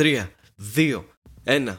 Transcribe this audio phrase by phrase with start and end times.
[0.00, 0.26] 3,
[0.76, 1.04] 2,
[1.44, 1.78] 1.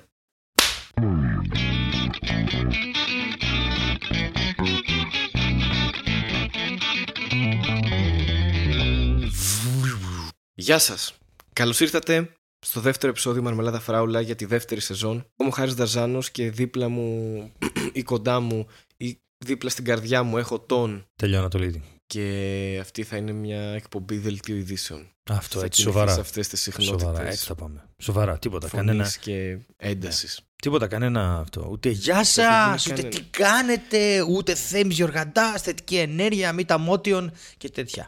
[10.53, 11.17] Γεια σας.
[11.53, 15.13] Καλώς ήρθατε στο δεύτερο επεισόδιο Μαρμελάδα Φράουλα για τη δεύτερη σεζόν.
[15.15, 17.51] Είμαι ο Χάρης Δαρζάνος και δίπλα μου
[17.93, 21.94] ή κοντά μου ή δίπλα στην καρδιά μου έχω τον Τελειώνω το leading.
[22.07, 25.07] Και αυτή θα είναι μια εκπομπή δελτίου ειδήσεων.
[25.29, 26.13] Αυτό θα έτσι, κινηθεί σοβαρά.
[26.13, 27.83] σε αυτές τις συχνότητες Σοβαρά, έτσι θα πάμε.
[27.97, 28.67] Σοβαρά, τίποτα.
[28.67, 30.39] φωνής Κανένα, και έντασης.
[30.55, 31.67] τίποτα, κανένα αυτό.
[31.71, 33.09] Ούτε γεια Δεν σας, γίνει ούτε κανένα.
[33.09, 38.05] τι κάνετε, ούτε θέμης Γιοργαντά, θετική ενέργεια, αμύτα μότιον και τέτοια.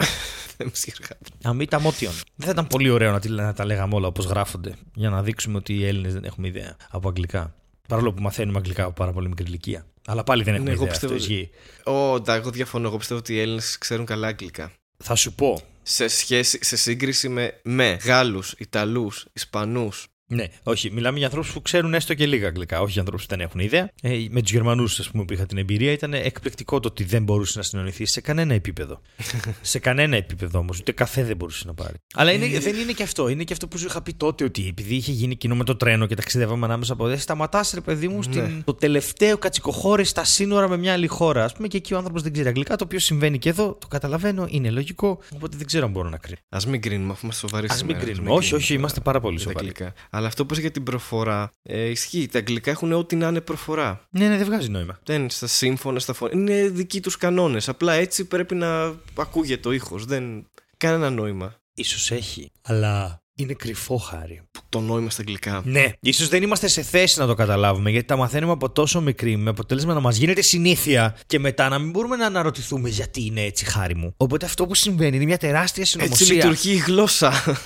[0.57, 1.15] Δεν με συγχωρείτε.
[1.43, 2.13] αμύτα μότιον.
[2.35, 5.23] Δεν θα ήταν πολύ ωραίο να, τη- να τα λέγαμε όλα όπως γράφονται, για να
[5.23, 7.55] δείξουμε ότι οι Έλληνες δεν έχουμε ιδέα από αγγλικά.
[7.87, 9.85] Παρόλο που μαθαίνουμε αγγλικά από πάρα πολύ μικρή ηλικία.
[10.09, 10.93] Αλλά πάλι δεν έχουμε Ναι, εγώ ιδέα.
[10.99, 11.49] πιστεύω Αυτό ότι- ισχύει.
[11.83, 12.87] Ω, τα, εγώ διαφωνώ.
[12.87, 14.71] Εγώ πιστεύω ότι οι Έλληνες ξέρουν καλά αγγλικά.
[15.03, 15.61] Θα σου πω.
[15.83, 20.07] Σε, σχέση, σε σύγκριση με, με Γάλλους, Ιταλούς, Ισπανούς.
[20.29, 20.91] Ναι, όχι.
[20.91, 23.59] Μιλάμε για ανθρώπους που ξέρουν έστω και λίγα αγγλικά, όχι για ανθρώπους που δεν έχουν
[23.59, 23.89] ιδέα.
[24.01, 27.23] Ε, με τους Γερμανούς, ας πούμε, που είχα την εμπειρία, ήταν εκπληκτικό το ότι δεν
[27.23, 29.01] μπορούσε να συνονιθεί σε κανένα επίπεδο.
[29.61, 31.95] σε κανένα επίπεδο όμως, ούτε καφέ δεν μπορούσε να πάρει.
[32.13, 33.27] Αλλά είναι, δεν είναι και αυτό.
[33.27, 35.75] Είναι και αυτό που σου είχα πει τότε, ότι επειδή είχε γίνει κοινό με το
[35.75, 40.23] τρένο και ταξιδεύαμε ανάμεσα από δεν σταματάς, ρε παιδί μου, στην, το τελευταίο κατσικοχώρη στα
[40.23, 41.43] σύνορα με μια άλλη χώρα.
[41.43, 43.87] Α πούμε, και εκεί ο άνθρωπος δεν ξέρει αγγλικά, το οποίο συμβαίνει και εδώ, το
[43.87, 45.19] καταλαβαίνω, είναι λογικό.
[45.35, 46.39] Οπότε δεν ξέρω αν μπορώ να κρίνω.
[46.49, 47.99] Α μην κρίνουμε, αφού είμαστε σοβαροί Α μην σήμερα.
[47.99, 48.31] κρίνουμε.
[48.31, 49.93] Όχι, όχι, τώρα είμαστε πάρα πολύ για τα σοβαροί.
[50.17, 50.27] Αγγλικά.
[50.27, 52.27] Αλλά αυτό που είπες για την προφορά ε, ισχύει.
[52.27, 54.07] Τα αγγλικά έχουν ό,τι να είναι προφορά.
[54.09, 54.99] Ναι, ναι, δεν βγάζει νόημα.
[55.03, 56.31] Δεν στα σύμφωνα, στα φωνή.
[56.33, 57.69] Είναι δικοί τους κανόνες.
[57.69, 60.05] Απλά έτσι πρέπει να ακούγεται ο ήχος.
[60.05, 60.47] Δεν.
[60.77, 61.55] Κανένα νόημα.
[61.73, 64.46] Ίσως έχει, αλλά είναι κρυφό χάρη.
[64.69, 65.61] Το νόημα στα αγγλικά.
[65.65, 69.37] Ναι, ίσως δεν είμαστε σε θέση να το καταλάβουμε γιατί τα μαθαίνουμε από τόσο μικρή,
[69.37, 73.41] με αποτέλεσμα να μας γίνεται συνήθεια και μετά να μην μπορούμε να αναρωτηθούμε γιατί είναι
[73.41, 74.13] έτσι χάρη μου.
[74.17, 76.33] Οπότε αυτό που συμβαίνει είναι μια τεράστια Έτσι συνωμοσία.
[76.35, 77.57] λειτουργεί η γλώσσα.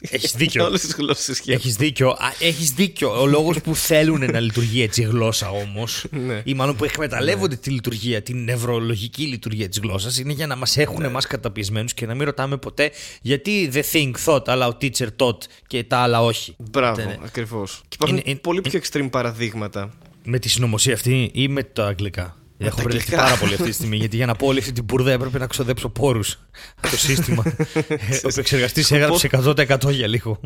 [0.00, 0.64] Έχεις δίκιο.
[0.64, 1.52] Όλες τις γλώσσες ισχύει.
[1.52, 2.16] Έχεις δίκιο.
[2.38, 3.20] Έχεις δίκιο.
[3.20, 6.42] Ο λόγος που θέλουν να λειτουργεί έτσι η γλώσσα όμως, Ναι.
[6.44, 10.76] ή μάλλον που εκμεταλλεύονται τη λειτουργία, την νευρολογική λειτουργία της γλώσσας, είναι για να μας
[10.76, 11.06] έχουν Ναι.
[11.06, 12.90] εμά καταπιεσμένους και να μην ρωτάμε ποτέ
[13.22, 16.41] γιατί the thing thought, αλλά ο teacher taught και τα άλλα όχι.
[16.58, 17.16] Μπράβο, Ναι.
[17.24, 17.80] ακριβώς.
[17.88, 19.90] Και υπάρχουν Είναι- είναι- πολύ πιο extreme παραδείγματα.
[20.24, 22.36] Με τη συνωμοσία αυτή ή με τα αγγλικά;
[22.66, 23.22] Έχω τα μπερδευτεί αγγλικά.
[23.28, 23.96] πάρα πολύ αυτή τη στιγμή.
[23.96, 26.38] Γιατί για να πω όλη αυτή την μπουρδα έπρεπε να ξοδέψω πόρους
[26.76, 27.42] από το σύστημα.
[28.24, 30.40] Ο επεξεργαστής έγραψε 100% για λίγο.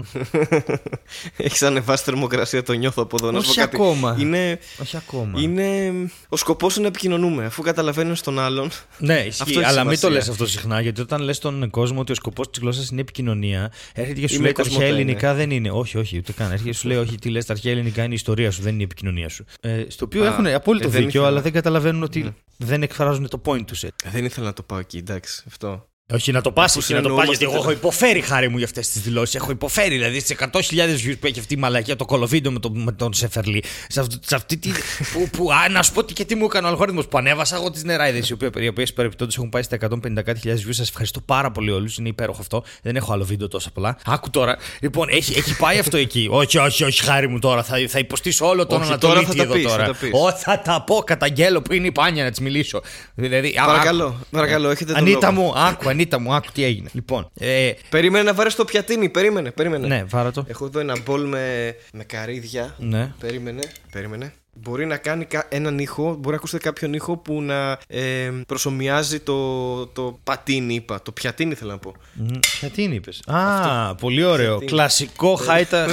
[1.37, 3.31] Έχεις ανεβάσει θερμοκρασία, το νιώθω από εδώ.
[3.31, 3.77] Να σου Όχι πω κάτι.
[3.77, 4.17] ακόμα.
[4.19, 5.41] Είναι, Όχι ακόμα.
[5.41, 5.93] είναι...
[6.29, 7.45] Ο σκοπός είναι να επικοινωνούμε.
[7.45, 8.71] Αφού καταλαβαίνεις τον άλλον.
[8.99, 9.51] Ναι, Αυτό ισχύει.
[9.59, 10.19] έχει Αλλά μην το σημασία.
[10.19, 10.81] λες αυτό συχνά.
[10.81, 14.35] Γιατί όταν λες στον κόσμο ότι ο σκοπός της γλώσσας είναι επικοινωνία, έρχεται και σου
[14.35, 15.71] Είμαι λέει τα αρχαία κοσμοτέ, ελληνικά δεν είναι.
[15.71, 16.51] Όχι, όχι, ούτε καν.
[16.53, 18.73] Έρχεται και σου λέει, Όχι, τι λες, τα αρχαία ελληνικά είναι η ιστορία σου, δεν
[18.73, 19.45] είναι η επικοινωνία σου.
[19.61, 21.27] Ε, στο οποίο Α, έχουν απόλυτο ε, δεν δίκιο, ήθελα.
[21.27, 23.85] αλλά δεν καταλαβαίνουν ότι δεν εκφράζουν το point τους.
[24.05, 25.45] Δεν ήθελα να το πάω εκεί, εντάξει.
[25.47, 25.89] Αυτό.
[26.15, 28.49] Όχι να το πας, Αφού όχι να το πας, συνεννοούμαστε γιατί εγώ έχω υποφέρει χάρη
[28.49, 29.35] μου για αυτές τις δηλώσεις.
[29.35, 30.59] Έχω υποφέρει, δηλαδή στι 100.000
[31.07, 33.65] views που έχει αυτή η μαλακία το κολοβίντεο με, το, με τον Σεφερλί.
[33.89, 34.71] Σε, αυτό, σε αυτή τη.
[35.13, 37.57] που, που, α, να σου πω τι και τι μου έκανε ο αλγόριθμος που ανέβασα
[37.57, 38.33] εγώ τις νεράιδες, οι
[38.69, 40.75] οποίε παρεπιπτόντω έχουν πάει στα 150 κάτι χιλιάδες views.
[40.75, 41.97] Σας ευχαριστώ πάρα πολύ όλους.
[41.99, 42.65] Είναι υπέροχο αυτό.
[42.83, 43.97] Δεν έχω άλλο βίντεο τόσα πολλά.
[44.05, 44.57] Άκου τώρα.
[44.81, 46.29] Λοιπόν, έχει, έχει πάει αυτό εκεί.
[46.31, 47.63] όχι, όχι, όχι, χάρη μου τώρα.
[47.63, 49.85] Θα, θα υποστήσω όλο τον Όχι, Ανατολίτη τώρα θα τα εδώ πεις, τώρα.
[49.85, 50.11] θα τα πεις.
[50.13, 52.83] Ω, θα τα πω, καταγγέλω που είναι η πάνια να της μιλήσω.
[53.15, 55.43] Δηλαδή, α, Παρακαλώ, παρακαλώ, έχετε τον Ανίτα λόγο.
[55.43, 56.89] μου, άκου, Ανίτα μου, άκου τι έγινε.
[56.93, 59.87] Λοιπόν, ε, Περίμενε να βάρε το πιατίνι, περίμενε, περίμενε.
[59.87, 60.45] ναι, βάρα το.
[60.49, 62.75] Έχω εδώ ένα μπολ με, με καρύδια.
[62.79, 63.13] Ναι.
[63.19, 63.63] Περίμενε,
[63.93, 64.33] περίμενε.
[64.61, 69.21] Μπορεί να κάνει κα- έναν ήχο, μπορεί να ακούσετε κάποιον ήχο που να ε, προσωμιάζει
[69.21, 71.03] το, το πατίνι, είπα.
[71.03, 71.95] Το πιατίνι θέλω να πω.
[72.13, 72.27] Μ,
[72.59, 73.11] Ποια τι είπε.
[73.27, 74.59] Α, πολύ ωραίο.
[74.59, 74.71] Ποια τι είναι.
[74.73, 75.41] Κλασικό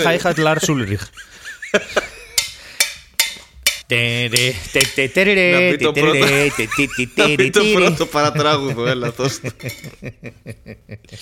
[0.04, 0.98] hi-hat Lars Ulrich.
[5.52, 6.26] Να πει το πρώτο.
[7.16, 9.50] Να πει το πρώτο παρατράγουδο, έλα, δώσ' το.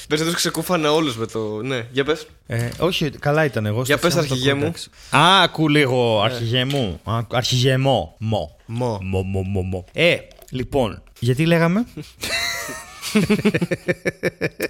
[0.07, 1.61] Πες να τους ξεκούφανε όλους με το...
[1.61, 2.27] Ναι, για πες.
[2.47, 3.81] Ε, όχι, καλά ήταν εγώ.
[3.81, 4.59] Για στο πες, θέμα το αρχηγέ μου.
[4.61, 4.89] κόνταξ.
[5.15, 6.21] Α, ακού λίγο.
[6.21, 6.99] Αρχηγέ μου.
[7.03, 8.15] Α, Αρχηγέ μου.
[8.17, 8.55] Μο.
[8.65, 8.99] Μο.
[9.01, 9.85] Μο, μο, μο, μο.
[9.93, 10.17] Ε,
[10.49, 11.85] λοιπόν, γιατί λέγαμε;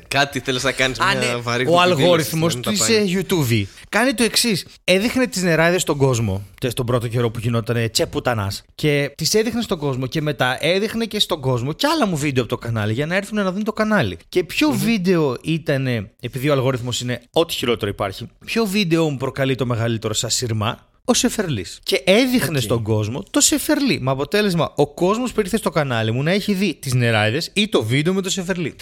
[0.08, 1.36] Κάτι θέλεις να κάνεις Α, μια ναι.
[1.36, 3.24] βαρύ Ο αλγόριθμος να μην τα της πάει.
[3.30, 4.66] YouTube κάνει το εξής.
[4.84, 8.52] Έδειχνε τις νεράιδες στον κόσμο τε στον πρώτο καιρό που γινόταν τσεπουτανά.
[8.76, 12.44] Και τις έδειχνε στον κόσμο και μετά έδειχνε και στον κόσμο και άλλα μου βίντεο
[12.44, 14.18] από το κανάλι για να έρθουν να δουν το κανάλι.
[14.30, 15.88] Και ποιο βίντεο ήταν,
[16.20, 21.14] επειδή ο αλγόριθμος είναι ό,τι χειρότερο υπάρχει, ποιο βίντεο μου προκαλεί το μεγαλύτερο σασιρμά; Ο
[21.14, 21.80] Σεφερλής.
[21.84, 22.64] Και έδειχνε Οκ.
[22.64, 24.00] στον κόσμο το Σεφερλί.
[24.02, 27.70] Με αποτέλεσμα ο κόσμος που ήρθε στο κανάλι μου να έχει δει τις νεράιδες ή
[27.70, 28.76] το βίντεο με το Σεφερλί.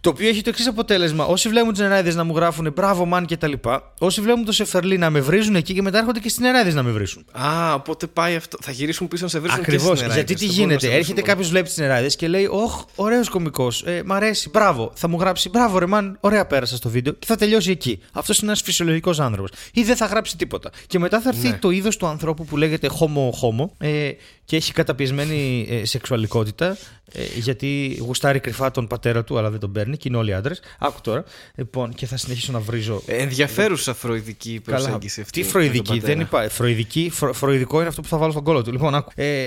[0.00, 1.24] το οποίο έχει το εξής αποτέλεσμα.
[1.24, 3.94] Όσοι βλέπουν τις νεράιδες να μου γράφουν μπράβο, man και τα λοιπά.
[3.98, 6.82] Όσοι βλέπουν το Σεφερλί να με βρίζουν εκεί και μετά έρχονται και στις νεράιδες να
[6.82, 7.24] με βρίσουν.
[7.32, 8.58] Α, οπότε πάει αυτό.
[8.60, 9.88] Θα γυρίσουν πίσω να σε βρίσουν Ακριβώς.
[9.88, 10.40] και στις Γιατί νεράιδες.
[10.40, 12.84] τι Δεν μπορούν να γίνεται, σε έρχεται βρίσουν κάποιος βλέπει τις νεράιδες και λέει: Ωχ,
[12.94, 13.82] ωραίος κωμικός.
[13.86, 14.92] Ε, μ' αρέσει, μπράβο.
[14.94, 18.00] Θα μου γράψει: Μπράβο, ρε man, ωραία πέρασα στο βίντεο και θα τελειώσει εκεί.
[18.12, 19.50] Αυτός είναι ένας φυσιολογικός άνθρωπος.
[19.72, 20.70] Ή δεν θα γράψει τίποτα.
[20.86, 21.58] Και μετά θα έρθει Ναι.
[21.60, 24.10] το είδος του ανθρώπου που λέγεται homo homo ε,
[24.44, 26.76] και έχει καταπιεσμένη ε, σεξουαλικότητα
[27.12, 30.60] ε, γιατί γουστάρει κρυφά τον πατέρα του, αλλά δεν τον παίρνει και είναι όλοι άντρες.
[30.78, 31.24] Άκου τώρα.
[31.54, 33.02] Λοιπόν, και θα συνεχίσω να βρίζω.
[33.06, 34.78] Ε, Ενδιαφέρουσα φροηδική Καλά.
[34.78, 35.32] προσέγγιση αυτή.
[35.32, 36.06] Τι με τον φροηδική, πατέρα.
[36.06, 36.54] δεν υπάρχει.
[36.54, 38.72] Φροηδική, φρο, φροηδικό είναι αυτό που θα βάλω στον κόλλο του.
[38.72, 39.10] Λοιπόν, άκου.
[39.14, 39.46] Ε,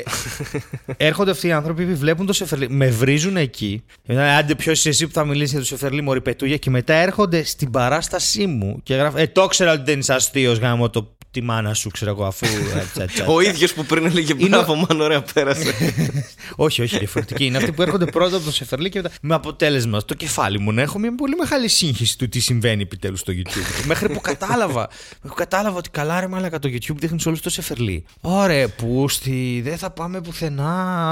[0.98, 3.84] έρχονται αυτοί οι άνθρωποι που βλέπουν το Σεφερλί, με βρίζουν εκεί.
[3.88, 6.58] Και μετά, Άντε, ποιος είσαι εσύ που θα μιλήσεις για το Σεφερλί, Μωρή Πετούγια.
[6.58, 10.58] Και μετά έρχονται στην παράστασή μου και γράφουν Ε, το ήξερα ότι δεν είσαι αστείος
[10.58, 12.46] γάμο το τη μάνα σου, ξέρω εγώ, αφού.
[12.46, 15.74] ε, τσα, τσα, Ο ίδιος που πριν έλεγε Είναι- μπράβο, μαν, ωραία, πέρασε.
[16.56, 17.46] όχι, όχι, διαφορετική.
[17.46, 19.16] Είναι αυτοί που έρχονται πρώτα από το Σεφερλί και μετά.
[19.22, 23.20] Με αποτέλεσμα στο κεφάλι μου να έχω μια πολύ μεγάλη σύγχυση του τι συμβαίνει επιτέλους
[23.20, 23.86] στο YouTube.
[23.86, 24.80] Μέχρι που κατάλαβα.
[24.90, 28.06] Μέχρι που κατάλαβα ότι καλά ρε μάλακα το YouTube δείχνει όλους το Σεφερλί.
[28.22, 31.12] Ωραία, πούστη, δεν θα πάμε πουθενά.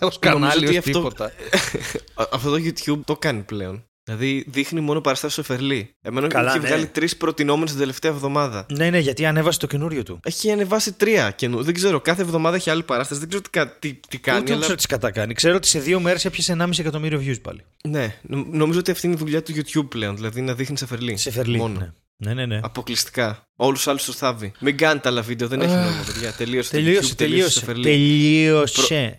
[0.00, 1.24] Ω κανάλι, ότι ω αυτό- τίποτα.
[2.14, 3.84] Α- Αυτό το YouTube το κάνει πλέον.
[4.04, 5.94] Δηλαδή δείχνει μόνο παραστάσεις στο Φερλί.
[6.02, 6.66] Εμένα Καλά, έχει ναι.
[6.66, 8.66] βγάλει τρεις προτινόμενες την τελευταία εβδομάδα.
[8.72, 10.20] ναι, ναι, γιατί ανέβασε το καινούριο του.
[10.24, 11.62] Έχει ανεβάσει τρία καινού.
[11.62, 13.20] Δεν ξέρω, κάθε εβδομάδα έχει άλλη παράσταση.
[13.20, 14.40] Δεν ξέρω τι, κα- τι, τι κάνει.
[14.40, 14.60] Ούτε αλλά...
[14.60, 15.34] ξέρω τι κατά κάνει.
[15.34, 17.60] Ξέρω ότι σε δύο μέρες έπιασε 1,5 εκατομμύριο views πάλι.
[17.88, 20.16] Ναι, νο- νομίζω ότι αυτή είναι η δουλειά του YouTube πλέον.
[20.16, 21.16] Δηλαδή να δείχνει σε Φερλί.
[21.16, 21.56] Σεφερλί.
[21.58, 21.78] Μόνο.
[21.78, 21.88] Ναι.
[22.22, 22.60] Ναι, ναι, ναι.
[22.62, 23.42] Αποκλειστικά.
[23.56, 24.52] Όλους του άλλους του θάβει.
[24.60, 26.32] Μην κάνετε άλλα βίντεο, δεν έχει νόημα, παιδιά.
[26.32, 26.70] Τελείωσε.
[26.70, 27.50] το Τελείωσε, YouTube, τελείωσε.
[27.58, 27.82] σε Φερλί.
[27.82, 29.16] Τελείωσε.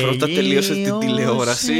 [0.00, 1.06] Πρώτα τελείωσε την Τελείωσε.
[1.06, 1.72] τηλεόραση.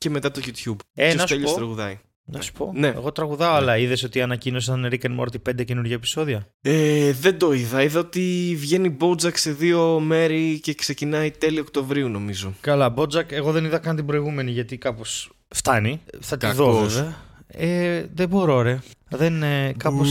[0.00, 0.76] Και μετά το YouTube.
[0.94, 1.56] Ε, Και να ο σου Στέλιος πω.
[1.56, 2.72] τραγουδάει; Να σου πω.
[2.74, 2.86] Ναι.
[2.86, 7.52] Εγώ τραγουδάω, αλλά είδες ότι ανακοίνωσαν Rick and Morty 5 καινούργια επεισόδια; Ε, δεν το
[7.52, 7.82] είδα.
[7.82, 12.54] Είδα ότι βγαίνει Bojack σε δύο μέρη και ξεκινάει τέλη Οκτωβρίου, νομίζω.
[12.60, 16.00] Καλά, Bojack, εγώ δεν είδα καν την προηγούμενη γιατί κάπως φτάνει.
[16.20, 16.94] Θα τη δω Κακός.
[16.94, 17.16] βέβαια.
[17.52, 18.78] Ε, δεν μπορώ, ρε.
[19.12, 20.02] Δεν ε, κάπω.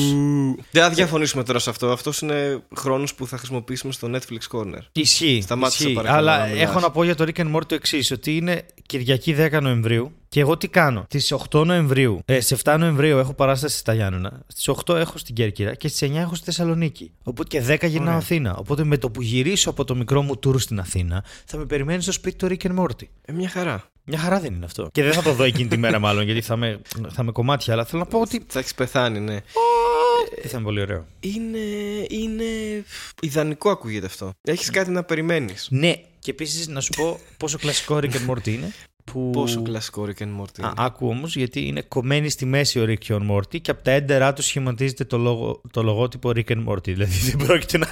[0.72, 1.92] Δεν θα διαφωνήσουμε τώρα σε αυτό.
[1.92, 4.80] Αυτός είναι χρόνος που θα χρησιμοποιήσουμε στο Netflix Corner.
[4.92, 5.40] Ισχύει.
[5.42, 5.96] Σταμάτησε, ισχύει.
[5.96, 6.70] παρακαλώ, Αλλά να μιλάς.
[6.70, 10.12] έχω να πω για το Rick and Morty το εξής: Ότι είναι Κυριακή 10 Νοεμβρίου
[10.30, 11.06] και εγώ τι κάνω.
[11.10, 14.40] Στι 8 Νοεμβρίου, ε, σε 7 Νοεμβρίου έχω παράσταση στα Γιάννενα.
[14.48, 17.12] Στις 8 έχω στην Κέρκυρα και στις 9 έχω στη Θεσσαλονίκη.
[17.24, 18.18] Οπότε και 10 γυρνάω Ωραία.
[18.18, 18.56] Αθήνα.
[18.56, 22.04] Οπότε με το που γυρίσω από το μικρό μου tour στην Αθήνα θα με περιμένεις
[22.04, 23.08] στο σπίτι το Rick and Morty.
[23.26, 23.84] Ε, μια χαρά.
[24.10, 24.90] Μια χαρά δεν είναι αυτό.
[24.92, 27.74] Και δεν θα το δω εκείνη τη μέρα, μάλλον, γιατί θα με, θα με κομμάτια.
[27.74, 28.44] Αλλά θέλω να πω ότι.
[28.48, 29.40] Θα έχεις πεθάνει, ναι.
[30.42, 31.06] θα είναι πολύ ωραίο.
[31.20, 31.60] Είναι.
[32.10, 32.44] είναι...
[33.22, 34.32] Ιδανικό ακούγεται αυτό.
[34.42, 35.68] Έχεις κάτι να περιμένεις.
[35.70, 38.74] Ναι, και επίσης να σου πω πόσο κλασικό Rick and Morty είναι.
[39.04, 39.30] Που...
[39.30, 40.62] Πόσο κλασικό Rick and Morty.
[40.62, 40.74] Α, είναι.
[40.78, 43.92] άκου όμως, γιατί είναι κομμένη στη μέση ο Rick και ο Morty και από τα
[43.92, 46.84] έντερά του σχηματίζεται το, λογο, το λογότυπο Rick and Morty.
[46.84, 47.88] Δηλαδή δεν πρόκειται να,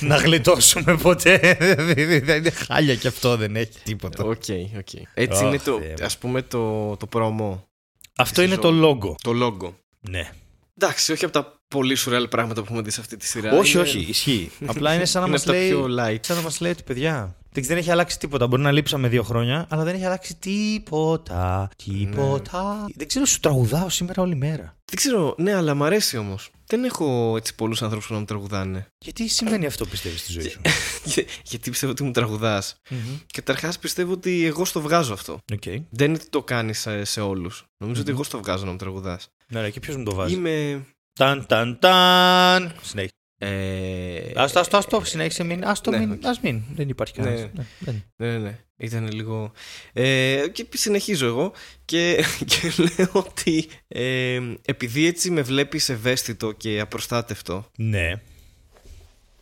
[0.08, 1.56] να γλιτώσουμε ποτέ.
[1.60, 4.24] Δηλαδή είναι χάλια και αυτό, δεν έχει τίποτα.
[4.24, 4.42] OK,
[4.78, 4.92] OK.
[5.14, 6.04] Έτσι Αχ, είναι το, Θεέ μου.
[6.04, 7.68] ας πούμε το, το promo,
[8.16, 8.98] Αυτό είναι το σεζόν.
[9.02, 9.14] logo.
[9.22, 9.72] το logo.
[10.00, 10.30] Ναι.
[10.78, 13.52] Εντάξει, όχι από τα πολύ σουρεάλ πράγματα που έχουμε δει σε αυτή τη σειρά.
[13.58, 14.50] όχι, Είναι- όχι, ισχύει.
[14.66, 15.68] Απλά είναι σαν να είναι μας από τα λέει.
[15.70, 16.18] πιο light.
[16.26, 17.34] Σαν να μας λέει ότι παιδιά.
[17.52, 18.46] Δεν, δεν έχει αλλάξει τίποτα.
[18.46, 21.68] Μπορεί να λείψαμε δύο χρόνια, αλλά δεν έχει αλλάξει τίποτα.
[21.84, 22.86] Τίποτα.
[22.94, 24.76] Δεν ξέρω, σου τραγουδάω σήμερα όλη μέρα.
[24.84, 26.50] Δεν ξέρω, ναι, αλλά μ' αρέσει όμως.
[26.66, 28.86] Δεν έχω έτσι πολλούς ανθρώπους που να μου τραγουδάνε.
[28.98, 30.60] Γιατί συμβαίνει αυτό, πιστεύεις, στη ζωή σου;
[31.04, 32.76] Για- Γιατί πιστεύω ότι μου τραγουδάς.
[32.90, 32.98] Μμμ.
[33.32, 35.38] Καταρχάς πιστεύω ότι εγώ στο βγάζω αυτό.
[35.52, 35.62] Οκ.
[35.90, 37.64] Δεν είναι ότι το κάνεις σε, σε όλους.
[37.84, 39.28] Νομίζω ότι εγώ στο βγάζω να μου τραγουδάς.
[39.48, 40.86] Ναι, ρε, και ποιος μου το βάζει; Είμαι.
[41.12, 42.74] Ταν, ταν, ταν.
[42.82, 43.14] Συνέχισε.
[43.42, 44.32] Ε...
[44.34, 46.24] Ας το, ας το, ας το, συνέχισε, μην, ας το, ναι, μην, οκ.
[46.24, 46.62] ας μην.
[46.74, 47.24] Δεν υπάρχει Ναι.
[47.26, 47.50] κανένας.
[47.54, 48.04] Ναι, δεν.
[48.16, 48.58] Ναι, ναι, ναι.
[48.76, 49.52] Ήταν λίγο.
[49.92, 51.52] Ε, και συνεχίζω εγώ
[51.84, 58.20] και, και λέω ότι ε, επειδή έτσι με βλέπεις ευαίσθητο και απροστάτευτο Ναι.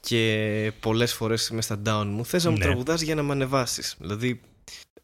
[0.00, 2.64] και πολλές φορές είμαι στα down μου, θες να μου Ναι.
[2.64, 3.96] τραγουδάς για να με ανεβάσεις.
[3.99, 4.40] Δηλαδή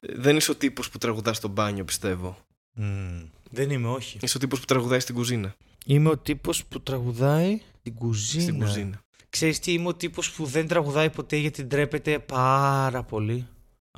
[0.00, 2.38] ε, δεν είσαι ο τύπος που τραγουδάς στο μπάνιο πιστεύω.
[2.73, 3.21] Μμ.
[3.50, 4.19] Δεν είμαι, όχι.
[4.23, 5.54] Είσαι ο τύπος που τραγουδάει στην κουζίνα.
[5.87, 8.43] Είμαι ο τύπος που τραγουδάει στην κουζίνα.
[8.43, 9.00] Στην κουζίνα.
[9.29, 13.47] Ξέρεις τι, είμαι ο τύπος που δεν τραγουδάει ποτέ γιατί ντρέπεται πάρα πολύ.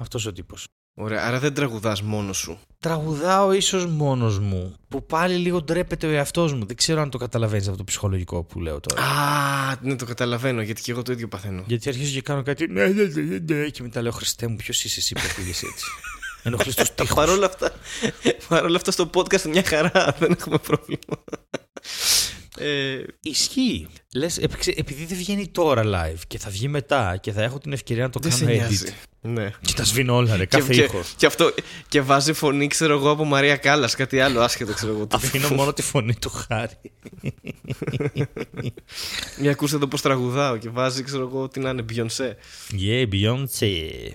[0.00, 0.66] Αυτός ο τύπος.
[0.94, 2.58] Ωραία, άρα δεν τραγουδάς μόνος σου.
[2.78, 4.74] Τραγουδάω ίσως μόνος μου.
[4.88, 6.66] Που πάλι λίγο ντρέπεται ο εαυτός μου.
[6.66, 9.02] Δεν ξέρω αν το καταλαβαίνεις αυτό το ψυχολογικό που λέω τώρα.
[9.02, 11.64] Α, ναι, το καταλαβαίνω γιατί και εγώ το ίδιο παθαίνω.
[11.66, 12.66] Γιατί αρχίζω και κάνω κάτι.
[12.66, 15.62] Ναι, ναι, ναι, ναι, ναι, και μετά λέω Χριστέ μου, ποιος είσαι εσύ που πήγες
[15.62, 15.86] έτσι.
[16.42, 17.14] Ενοχλείς τους τείχους.
[17.14, 17.72] Παρ' όλα αυτά,
[18.48, 21.24] παρόλα αυτά στο podcast μια χαρά, δεν έχουμε πρόβλημα.
[22.58, 23.86] Ε, Ισχύει.
[24.14, 24.38] Λες,
[24.76, 28.10] επειδή δεν βγαίνει τώρα live και θα βγει μετά και θα έχω την ευκαιρία να
[28.10, 28.84] το δεν σε κάνω νοιάζει.
[28.86, 28.92] edit.
[29.20, 29.50] Ναι.
[29.60, 31.08] Και τα σβήνω όλα, ρε, κάθε και, ήχος.
[31.08, 31.54] Και, και, αυτό,
[31.88, 35.06] και βάζει φωνή, ξέρω εγώ, από Μαρία Κάλλας, κάτι άλλο άσχετο, ξέρω εγώ.
[35.10, 36.72] Αφήνω μόνο τη φωνή του χάρη.
[39.40, 42.32] Μια ακούστε εδώ πώς τραγουδάω και βάζει, ξέρω εγώ, τι να είναι, Beyoncé.
[42.80, 44.10] Yeah, Beyoncé.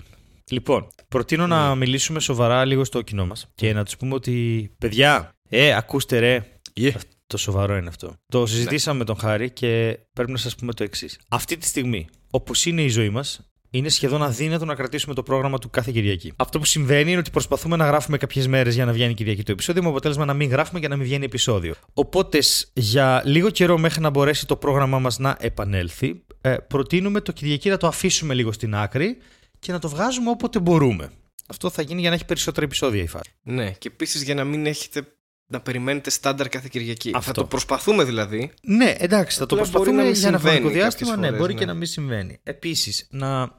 [0.50, 1.76] Λοιπόν, προτείνω να Ναι.
[1.76, 4.70] μιλήσουμε σοβαρά λίγο στο κοινό μας και να τους πούμε ότι.
[4.78, 6.46] Παιδιά, ε, ακούστε ρε.
[6.80, 6.92] Yeah.
[7.32, 8.16] Το σοβαρό είναι αυτό.
[8.28, 11.20] Το συζητήσαμε με τον Χάρη και πρέπει να σας πούμε το εξής.
[11.28, 15.58] Αυτή τη στιγμή, όπως είναι η ζωή μας, είναι σχεδόν αδύνατο να κρατήσουμε το πρόγραμμα
[15.58, 16.34] του κάθε Κυριακή.
[16.36, 19.52] Αυτό που συμβαίνει είναι ότι προσπαθούμε να γράφουμε κάποιες μέρες για να βγαίνει Κυριακή το
[19.52, 21.74] επεισόδιο, με αποτέλεσμα να μην γράφουμε και να μην βγαίνει επεισόδιο.
[21.94, 27.22] Οπότε, σ- για λίγο καιρό μέχρι να μπορέσει το πρόγραμμά μας να επανέλθει, ε, προτείνουμε
[27.22, 29.18] το Κυριακή να το αφήσουμε λίγο στην άκρη
[29.60, 31.12] και να το βγάζουμε όποτε μπορούμε.
[31.48, 33.32] Αυτό θα γίνει για να έχει περισσότερα επεισόδια η φάση.
[33.44, 35.02] Ναι, και επίσης για να μην έχετε
[35.52, 37.12] να περιμένετε στάνταρ κάθε Κυριακή.
[37.14, 37.28] Αυτό.
[37.28, 38.52] Θα το προσπαθούμε δηλαδή.
[38.62, 41.10] Ναι, εντάξει, θα το Απλά μπορεί προσπαθούμε να μην για ένα συμβαίνει χρονικό διάστημα.
[41.10, 41.60] κάποιες Ναι, φορές, μπορεί ναι.
[41.60, 42.40] και να μην συμβαίνει.
[42.44, 43.52] Επίσης, να,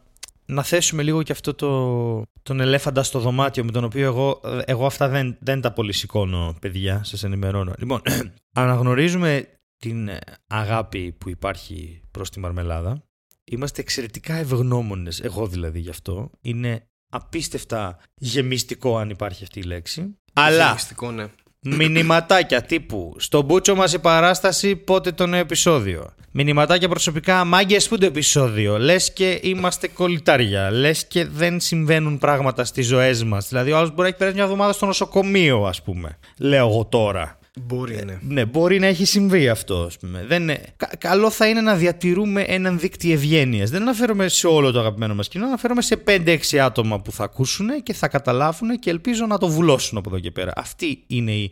[0.47, 4.87] να θέσουμε λίγο και αυτό το, τον ελέφαντα στο δωμάτιο με τον οποίο εγώ, εγώ
[4.87, 7.73] αυτά δεν, δεν τα πολύ σηκώνω, παιδιά, σας ενημερώνω.
[7.79, 8.03] Λοιπόν,
[8.53, 13.03] αναγνωρίζουμε την ε, αγάπη που υπάρχει προς τη μαρμελάδα.
[13.45, 16.31] Είμαστε εξαιρετικά ευγνώμονες, εγώ δηλαδή γι' αυτό.
[16.41, 20.17] Είναι απίστευτα γεμιστικό αν υπάρχει αυτή η λέξη.
[20.33, 21.31] Αλλά Μυστικό, ναι.
[21.65, 23.15] Μηνυματάκια τύπου.
[23.19, 28.79] Στο μπούτσο μας η παράσταση πότε το νέο επεισόδιο; Μηνυματάκια προσωπικά Μάγκες που το επεισόδιο;
[28.79, 30.71] Λες και είμαστε κολλητάρια.
[30.71, 33.49] Λες και δεν συμβαίνουν πράγματα στις ζωές μας.
[33.49, 36.19] Δηλαδή ο άλλος μπορεί να έχει περάσει μια εβδομάδα στο νοσοκομείο ας πούμε.
[36.39, 38.19] Λέω εγώ τώρα Μπορεί, ναι.
[38.29, 39.83] ναι, μπορεί να έχει συμβεί αυτό.
[39.83, 40.25] Ας πούμε.
[40.29, 40.61] Δεν είναι...
[40.77, 43.71] Κα- καλό θα είναι να διατηρούμε έναν δίκτυο ευγένειας.
[43.71, 47.83] Δεν αναφέρομαι σε όλο το αγαπημένο μας κοινό, αναφέρομαι σε 5-6 άτομα που θα ακούσουν
[47.83, 50.53] και θα καταλάβουν και ελπίζω να το βουλώσουν από εδώ και πέρα.
[50.57, 51.51] Αυτή είναι η,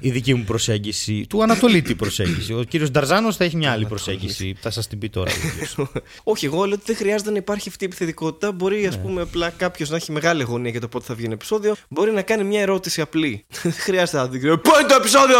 [0.00, 1.26] η δική μου προσέγγιση.
[1.28, 2.54] Του Ανατολίτη προσέγγιση.
[2.54, 4.54] Ο κύριος Νταρζάνος θα έχει μια άλλη προσέγγιση.
[4.60, 5.30] Θα σας την πει τώρα.
[5.30, 5.76] ο ίδιος.
[6.32, 8.52] Όχι, εγώ λέω ότι δεν χρειάζεται να υπάρχει αυτή η επιθετικότητα.
[8.52, 8.86] Μπορεί, Ναι.
[8.86, 11.74] α πούμε, απλά κάποιος να έχει μεγάλη αγωνία για το πότε θα βγει ένα επεισόδιο.
[11.88, 13.44] Μπορεί να κάνει μια ερώτηση απλή.
[13.62, 15.36] δεν χρειάζεται να την Πού είναι το επεισόδιο,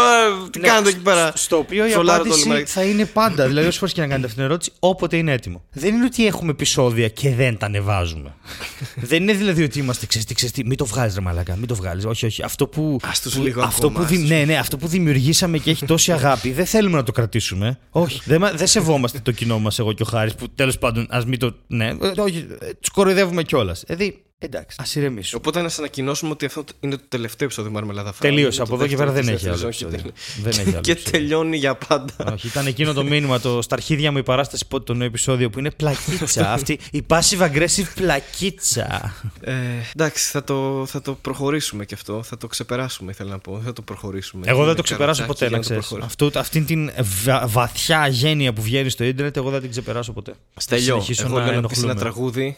[0.51, 2.65] τι Ναι, κάνετε εκεί πέρα; Στο οποίο η Σολάρω το απάντηση λιμάνι.
[2.65, 3.47] θα είναι πάντα.
[3.47, 5.63] Δηλαδή, όσες φορές και να κάνετε αυτή την ερώτηση, όποτε είναι έτοιμο.
[5.71, 8.33] Δεν είναι ότι έχουμε επεισόδια και δεν τα ανεβάζουμε.
[9.11, 11.67] δεν είναι δηλαδή ότι είμαστε ξέρεις τι, ξέρεις τι, μην το βγάλεις ρε μαλακά, μην
[11.67, 12.05] το βγάλεις.
[12.05, 12.43] Όχι, όχι.
[12.43, 14.29] Αυτό που, Ας τους που- λίγο αυτό, ακόμα, που δη- ας τους.
[14.37, 17.79] ναι, ναι, αυτό που δημιουργήσαμε και έχει τόση αγάπη, δεν θέλουμε να το κρατήσουμε.
[17.91, 18.21] όχι.
[18.25, 21.25] Δεν, μα- δεν σεβόμαστε το κοινό μας, εγώ και ο Χάρης, που τέλος πάντων ας
[21.25, 21.55] μην το.
[21.67, 22.47] Ναι, ε, όχι,
[22.79, 23.83] τους κοροϊδεύουμε κιόλας.
[23.85, 25.41] Δηλαδή, εντάξει, ας ηρεμήσουμε.
[25.43, 28.35] Οπότε να σας ανακοινώσουμε ότι αυτό είναι το τελευταίο επεισόδιο Μαρμελάδα Φράουλα.
[28.37, 28.57] Τελείωσε.
[28.61, 30.11] Είναι το Από εδώ και πέρα δεν δεύτερο έχει της άλλο δεύτερης, επεισόδιο.
[30.35, 31.19] όχι, Δεν έχει άλλο Και επεισόδιο.
[31.19, 32.13] τελειώνει για πάντα.
[32.33, 35.49] Όχι, ήταν εκείνο το μήνυμα το, στα αρχίδια μου η παράσταση πότε το νέο επεισόδιο
[35.49, 36.51] που είναι πλακίτσα.
[36.53, 39.15] αυτή η passive aggressive πλακίτσα.
[39.41, 39.53] Ε,
[39.95, 42.23] εντάξει, θα το, θα το προχωρήσουμε και αυτό.
[42.23, 43.53] Θα το ξεπεράσουμε, ήθελα να πω.
[43.55, 44.43] Δεν θα το προχωρήσουμε.
[44.47, 46.09] Εγώ δεν Είναι το ξεπεράσω καρατσάκι ποτέ, να για το ξέρεις.
[46.09, 46.39] προχωρήσουμε.
[46.41, 46.91] Αυτήν την
[47.23, 50.33] βα- βαθιά γένεια που βγαίνει στο ίντερνετ, εγώ δεν την ξεπεράσω ποτέ.
[50.55, 52.11] Στέλιο, συνεχίσω εγώ να λέω να πεις ένα ενοχλούμε.
[52.11, 52.57] τραγούδι.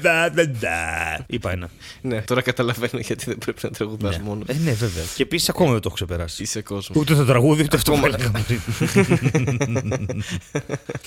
[0.00, 1.24] Ντα, Θέλω να πεις ένα τραγούδι.
[1.26, 1.68] Είπα ένα.
[2.00, 4.42] Ναι, τώρα καταλαβαίνω γιατί δεν πρέπει να τραγουδάς μόνο.
[4.46, 5.04] Ε, ναι, βέβαια.
[5.14, 6.42] Και επίσης ακόμα δεν το έχω ξεπεράσει.
[6.42, 6.98] Είσαι κόσμος.
[6.98, 8.14] Ούτε το τραγούδι, ούτε αυτό που Ακόμα.
[8.14, 8.60] έλεγα πριν.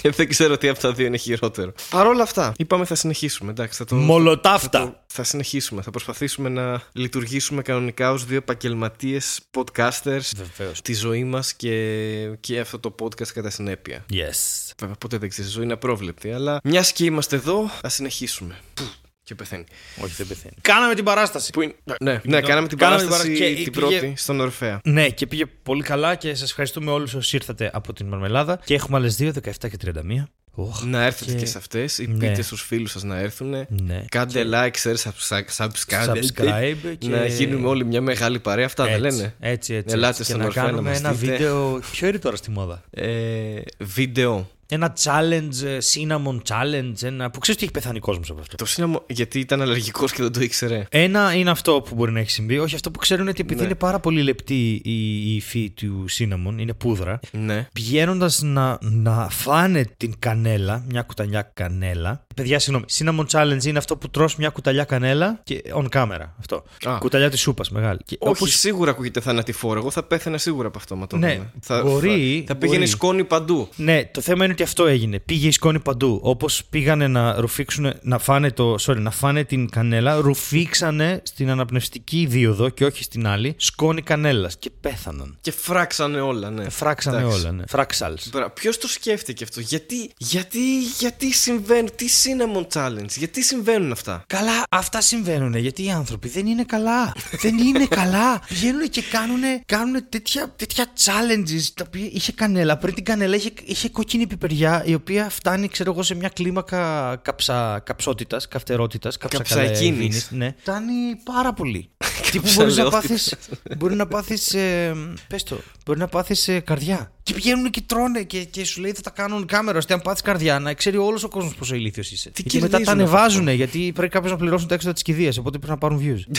[0.01, 1.71] Και δεν ξέρω τι από τα δύο είναι χειρότερο.
[1.89, 3.51] Παρ' όλα αυτά, είπαμε θα συνεχίσουμε.
[3.51, 5.03] Εντάξει, θα το, θα, Μολοτάφτα.
[5.09, 5.81] Το- θα συνεχίσουμε.
[5.81, 10.81] Θα προσπαθήσουμε να λειτουργήσουμε κανονικά ως δύο επαγγελματίες podcasters Βεβαίως.
[10.81, 14.05] τη ζωή μας και, και αυτό το podcast κατά συνέπεια.
[14.13, 14.71] Yes.
[14.79, 16.31] Βέβαια, ποτέ δεν ξέρεις, η ζωή είναι απρόβλεπτη.
[16.31, 18.55] Αλλά μιας και είμαστε εδώ, θα συνεχίσουμε.
[18.73, 18.83] Που,
[19.23, 19.63] Και πεθαίνει.
[20.03, 20.53] Όχι, δεν πεθαίνει.
[20.61, 21.51] Κάναμε την παράσταση.
[21.51, 21.73] Που είναι...
[22.01, 24.79] Ναι, ναι, κάναμε την Κάναμε την παράσταση παρά- και την πήγε- πρώτη στον Ορφέα.
[24.83, 28.59] Ναι, και πήγε πολύ καλά και σας ευχαριστούμε όλους όσοι ήρθατε από την Μαρμελάδα.
[28.65, 30.29] Και έχουμε άλλες δύο, 17 και 31.
[30.51, 32.27] Οχ, Να έρθετε και, και- σε αυτές ή Ναι.
[32.27, 33.49] πείτε στους φίλους σας να έρθουν.
[33.69, 34.05] ναι.
[34.09, 37.07] Κάντε like, share, subscribe, subscribe, Subscribe και...
[37.07, 38.65] Να γίνουμε όλοι μια μεγάλη παρέα.
[38.65, 39.35] Αυτά δεν έτσι, λένε.
[39.39, 39.95] Έτσι, έτσι.
[39.95, 40.21] Ελάτε έτσι.
[40.23, 41.31] Και στον να Ορφέα να κάνουμε μας ένα δείτε.
[41.31, 41.81] βίντεο.
[41.91, 44.49] Ποιο είναι τώρα στη μόδα; Ε, βίντεο.
[44.71, 47.03] Ένα challenge, ε, cinnamon challenge.
[47.03, 47.29] Ένα...
[47.29, 48.55] Που ξέρεις ότι έχει πεθάνει κόσμος από αυτό.
[48.55, 50.85] Το σύναμο γιατί ήταν αλλεργικός και δεν το ήξερε.
[50.89, 52.57] Ένα είναι αυτό που μπορεί να έχει συμβεί.
[52.57, 53.65] Όχι, αυτό που ξέρουν είναι ότι επειδή Ναι.
[53.65, 57.19] είναι πάρα πολύ λεπτή η, η υφή του cinnamon, είναι πούδρα.
[57.31, 57.67] Ναι.
[57.73, 62.25] Πηγαίνοντας να, να φάνε την κανέλα, μια κουταλιά κανέλα.
[62.35, 62.85] Παιδιά, συγγνώμη.
[62.97, 66.25] Cinnamon challenge είναι αυτό που τρως μια κουταλιά κανέλα και on camera.
[66.39, 66.63] Αυτό.
[66.89, 66.97] Α.
[66.99, 67.99] Κουταλιά της σούπας μεγάλη.
[68.05, 69.79] Και Όχι, όπως- σίγουρα ακούγεται θανατηφόρο.
[69.79, 70.95] Εγώ θα πέθαινα σίγουρα από αυτό.
[70.95, 71.51] Μα το Ναι, δούμε.
[71.61, 72.89] θα, μπορεί, Θα, θα πήγαινε μπορεί.
[72.91, 73.69] σκόνη παντού.
[73.75, 75.19] Ναι, το θέμα είναι ότι αυτό έγινε.
[75.19, 76.19] Πήγε η σκόνη παντού.
[76.23, 82.25] Όπως πήγανε να ρουφήξουν, να φάνε, το, sorry, να φάνε την κανέλα, ρουφήξανε στην αναπνευστική
[82.29, 85.37] δίωδο και όχι στην άλλη σκόνη κανέλας και πέθαναν.
[85.41, 86.69] Και φράξανε όλα, ναι.
[86.69, 87.39] Φράξανε Εντάξει.
[87.39, 87.63] όλα, ναι.
[87.67, 88.29] Φράξαλς.
[88.53, 94.63] Ποιος το σκέφτηκε αυτό, γιατί, γιατί, γιατί συμβαίνουν, τι cinnamon challenge, γιατί συμβαίνουν αυτά; Καλά,
[94.69, 97.13] αυτά συμβαίνουν γιατί οι άνθρωποι δεν είναι καλά.
[97.41, 98.41] δεν είναι καλά.
[98.47, 102.77] Πηγαίνουν και κάνουν, κάνουν τέτοια, τέτοια challenges τα οποία είχε κανέλα.
[102.77, 107.15] Πριν την κανέλα είχε, είχε κόκκινη πιπεριά η οποία φτάνει, ξέρω εγώ, σε μια κλίμακα
[107.21, 110.31] καψα, καψότητας, καυτερότητας, Καψαϊκίνης.
[110.31, 111.89] Ναι, φτάνει πάρα πολύ.
[112.31, 113.35] Τι που μπορείς να πάθεις.
[113.77, 114.53] Μπορεί να πάθεις.
[114.53, 114.95] Ε,
[115.27, 115.57] Πες το.
[115.85, 117.11] Μπορεί να πάθεις ε, καρδιά.
[117.23, 119.77] Και πηγαίνουν και τρώνε και, και σου λέει θα τα κάνουν κάμερα.
[119.77, 122.29] ώστε αν πάθεις καρδιά να ξέρει όλος ο κόσμος πόσο ηλίθιος είσαι.
[122.29, 125.37] Τι γιατί μετά τα κερδίζουν ανεβάζουν γιατί πρέπει κάποιος να πληρώσουν τα έξοδα της κηδείας.
[125.37, 126.37] Οπότε πρέπει να πάρουν views.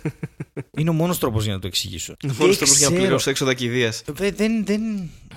[0.78, 2.16] Είναι ο μόνος τρόπος για να το εξηγήσω.
[2.24, 3.00] Μόνος Δεν τρόπος για να ξέρω.
[3.06, 4.02] πληρώσει έξοδα κηδείας.
[4.20, 4.82] Ε, Δεν, δεν,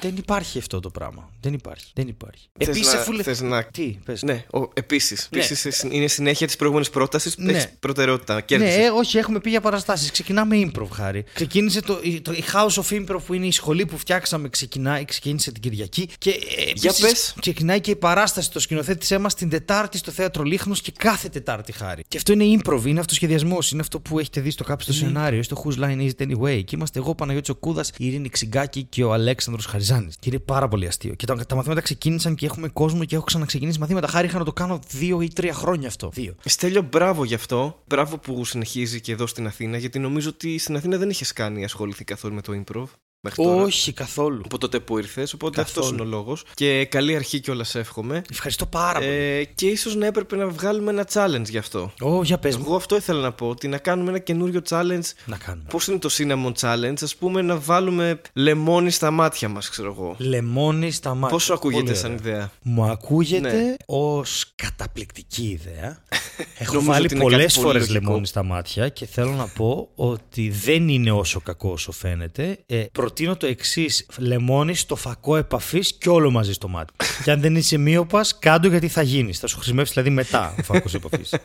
[0.01, 1.29] δεν υπάρχει αυτό το πράγμα.
[1.41, 1.85] Δεν υπάρχει.
[1.93, 2.47] Δεν υπάρχει.
[2.57, 4.21] Θες Επίσης, να- αφού λε- θες να- Τι, πες.
[4.23, 5.27] Ναι, επίσης.
[5.31, 5.39] Ναι.
[5.39, 7.37] Επίσης, είναι συνέχεια της προηγούμενης πρότασης.
[7.37, 7.51] Ναι.
[7.51, 8.33] Έχεις προτεραιότητα.
[8.33, 8.81] Ναι, Κέρδισε.
[8.81, 10.11] ε, όχι, έχουμε πει για παραστάσεις.
[10.11, 11.23] Ξεκινάμε improv, χάρη.
[11.33, 15.05] Ξεκίνησε το, η- το, η House of Improv που είναι η σχολή που φτιάξαμε, ξεκινάει,
[15.05, 16.09] ξεκίνησε την Κυριακή.
[16.17, 16.33] Και ε,
[16.63, 17.33] Για επίσης πες.
[17.39, 18.51] ξεκινάει και η παράσταση.
[18.51, 22.03] Το σκηνοθέτησέ μας την Τετάρτη στο θέατρο Λίχνος και κάθε Τετάρτη, χάρη.
[22.07, 23.71] Και αυτό είναι improv, είναι αυτοσχεδιασμός.
[23.71, 26.63] Είναι αυτό που έχετε δει στο κάποιο στο σενάριο, στο Whose Line Is It Anyway.
[26.65, 30.13] Και είμαστε εγώ, Παναγιώτης Οκούδας, η Ειρήνη Ξυγκάκη και ο Αλέξανδρος Χαριζάνη.
[30.19, 31.13] Και είναι πάρα πολύ αστείο.
[31.13, 34.07] Και τα, τα μαθήματα ξεκίνησαν και έχουμε κόσμο και έχω ξαναξεκινήσει μαθήματα.
[34.07, 36.09] Χάρη είχα να το κάνω δύο ή τρία χρόνια αυτό.
[36.13, 36.35] Δύο.
[36.45, 37.81] Στέλιο, μπράβο γι' αυτό.
[37.87, 41.63] Μπράβο που συνεχίζει και εδώ στην Αθήνα, γιατί νομίζω ότι στην Αθήνα δεν είχες κάνει
[41.63, 42.85] ασχοληθεί καθόλου με το improv
[43.25, 43.63] μέχρι τώρα.
[43.63, 44.41] Όχι, καθόλου.
[44.45, 45.85] Από τότε που ήρθες, οπότε Καθόλου.
[45.85, 46.43] αυτό είναι ο λόγος.
[46.53, 48.21] Και καλή αρχή κιόλας εύχομαι.
[48.31, 49.11] Ευχαριστώ πάρα πολύ.
[49.11, 51.91] Ε, και ίσως να έπρεπε να βγάλουμε ένα challenge γι' αυτό.
[52.01, 52.63] Ω, για πες μου.
[52.67, 55.09] Εγώ αυτό ήθελα να πω, ότι να κάνουμε ένα καινούριο challenge.
[55.25, 55.67] Να κάνουμε.
[55.69, 60.15] Πώς είναι το cinnamon challenge, ας πούμε, να βάλουμε λεμόνι στα μάτια μας, ξέρω εγώ.
[60.17, 61.27] Λεμόνι στα μάτια.
[61.37, 62.31] Πώ σου ακούγεται Πολύ σαν ωραία.
[62.33, 63.75] ιδέα; Μου ακούγεται Ναι.
[63.85, 66.03] ως καταπληκτική ιδέα.
[66.59, 68.03] Έχω Νομίζω βάλει ότι είναι πολλές κάτι πολύ φορές λογικό.
[68.05, 72.57] λεμόνι στα μάτια και θέλω να πω ότι δεν είναι όσο κακό όσο φαίνεται.
[72.65, 72.83] Ε,
[73.15, 76.93] προτείνω το εξής: λεμόνι στο φακό επαφής και όλο μαζί στο μάτι.
[77.23, 79.39] και αν δεν είσαι μείωπας, κάντο γιατί θα γίνεις.
[79.39, 81.33] Θα σου χρησιμεύσεις δηλαδή μετά ο φακός επαφής.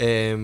[0.00, 0.36] Ε,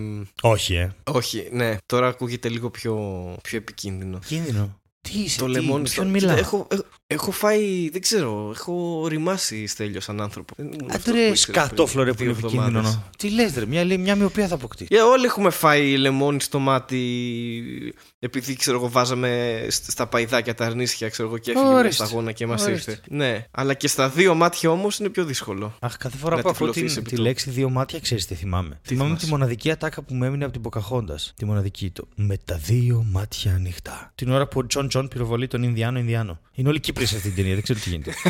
[0.42, 0.92] Όχι, ε.
[1.04, 2.94] όχι, ναι, τώρα ακούγεται λίγο πιο,
[3.42, 4.18] πιο επικίνδυνο.
[4.26, 4.80] Κίνδυνο.
[5.00, 6.02] Τι είσαι, Το τι, λεμόνι με στο.
[6.02, 6.46] ποιον Κοίτα, μιλάς.
[6.46, 6.84] Έχω, έχω,
[7.14, 10.54] έχω φάει, δεν ξέρω, έχω ρημάσει στέλιο σαν άνθρωπο.
[10.56, 12.78] Δεν ήμουν αυτός που Αντρέ, ήξερες σκατόφλο ρε πριν που είναι δύο επικίνδυνο.
[12.78, 13.10] εβδομάδες.
[13.18, 14.88] Τι λες ρε, μια, μια μοιοπία θα αποκτήσει.
[14.94, 20.64] Ε, όλοι έχουμε φάει λεμόνι στο μάτι επειδή ξέρω εγώ βάζαμε σ- στα παϊδάκια τα
[20.64, 22.04] αρνίσια ξέρω εγώ και έφυγε μια Ορίστε.
[22.04, 22.90] σταγόνα και μας Ορίστε.
[22.90, 23.02] ήρθε.
[23.08, 25.76] Ναι, αλλά και στα δύο μάτια όμως είναι πιο δύσκολο.
[25.80, 27.28] Αχ, κάθε φορά Να που ακούω τυφλωθείς την, επί τη τόπου.
[27.28, 28.80] λέξη δύο μάτια, ξέρεις τι θυμάμαι.
[28.82, 31.18] θυμάμαι θυμάσαι; τη μοναδική ατάκα που μου έμεινε από την Ποκαχόντα.
[31.36, 32.08] Τη μοναδική το.
[32.16, 34.12] Με τα δύο μάτια ανοιχτά.
[34.14, 36.38] Την ώρα που ο Τζον Τζον πυροβολεί τον Ινδιάνο Ινδιάνο.
[36.52, 38.12] Είναι όλοι Κύπροι σε αυτή την ταινία, δεν ξέρω τι γίνεται.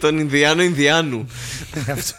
[0.00, 1.26] Τον Ινδιάνο Ινδιάνου.
[1.90, 2.14] Αυτό.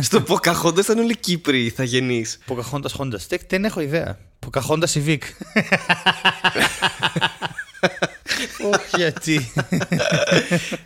[0.00, 2.38] Στο Ποκαχόντα ήταν όλοι Κύπροι θα γεννείς.
[2.46, 3.20] Ποκαχόντα Χόντα.
[3.48, 4.18] Δεν έχω ιδέα.
[4.38, 5.18] Ποκαχόντα Civic.
[8.74, 9.52] Όχι, γιατί.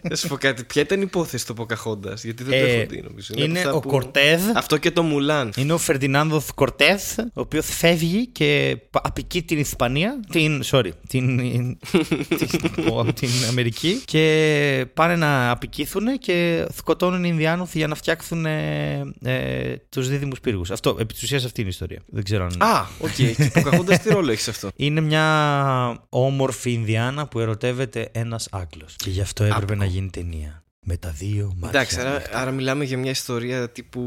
[0.03, 2.87] Να σου πω κάτι, ποια ήταν η υπόθεση του Ποκαχόντα, γιατί δεν το Ε, έχω
[2.89, 3.35] δει νομίζω.
[3.37, 4.41] είναι από αυτά ο που- Κορτέδ.
[4.55, 5.53] Αυτό και το Μουλάν.
[5.57, 11.37] Είναι ο Φερντινάνδο Κορτέθ, ο οποίος φεύγει και πα- αποικεί την Ισπανία, την, sorry, την,
[12.39, 19.13] την, πω, την Αμερική και πάνε να αποικήσουν και σκοτώνουν Ινδιάνους για να φτιάξουν ε,
[19.23, 20.71] ε, τους δίδυμους πύργους.
[20.71, 22.03] Αυτό, επί της ουσίας αυτή είναι η ιστορία.
[22.07, 22.63] Δεν ξέρω αν...
[22.63, 23.11] Α, οκ.
[23.13, 27.72] Και η Ποκαχόντα τι ρόλο έχει σε αυτό; Είναι μια όμορφη Ινδιάνα που ερωτεύεται
[28.13, 29.79] ένας Άγγλος και γι' αυτό έπρεπε Άπικο.
[29.79, 30.62] να γίνει ταινία.
[30.85, 31.81] Με τα δύο μάτια.
[31.81, 34.01] Εντάξει, άρα, άρα μιλάμε για μια ιστορία τύπου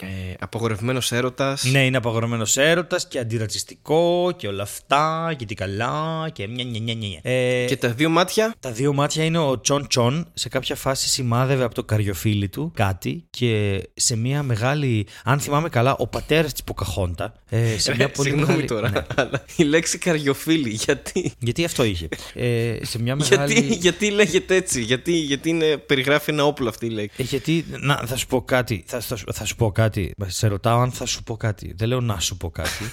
[0.00, 0.06] ε,
[0.40, 1.64] απογορευμένο έρωτας.
[1.64, 6.80] Ναι, είναι απαγορευμένος έρωτας και αντιρατσιστικό και όλα αυτά και τι καλά και μια νια
[6.80, 7.20] νια νια.
[7.22, 10.26] Ε, Και τα δύο μάτια; Τα δύο μάτια είναι ο Τσον Τσον.
[10.34, 15.06] Σε κάποια φάση σημάδευε από το καριοφίλι του κάτι και σε μια μεγάλη.
[15.24, 17.32] Αν θυμάμαι καλά, ο πατέρας της Ποκαχόντα.
[17.48, 18.66] Ε, σε μια Ε, πολύ Συγγνώμη μεγάλη.
[18.68, 19.02] τώρα, Ναι.
[19.16, 23.52] αλλά η λέξη καριοφίλη, γιατί; Γιατί αυτό είχε; Ε, σε μια μεγάλη.
[23.52, 25.76] Γιατί, γιατί λέγεται έτσι, γιατί, γιατί είναι,
[26.08, 27.16] περιγράφει ένα όπλο αυτή η λέξη.
[27.18, 28.84] Ε, γιατί, να, θα σου πω κάτι.
[28.86, 30.14] Θα, θα, σου- θα σου πω κάτι.
[30.26, 31.72] Σε ρωτάω αν θα σου πω κάτι.
[31.76, 32.70] Δεν λέω να σου πω κάτι.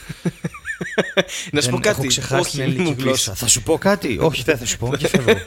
[1.52, 2.08] Να σου Δεν πω Έχω κάτι.
[2.08, 3.04] ξεχάσει Όχι, την μην ελληνική μου πεις.
[3.06, 3.34] γλώσσα.
[3.34, 4.18] Θα σου πω κάτι.
[4.22, 4.96] Όχι, δεν θα σου πω.
[4.98, 5.34] Και φεύγω.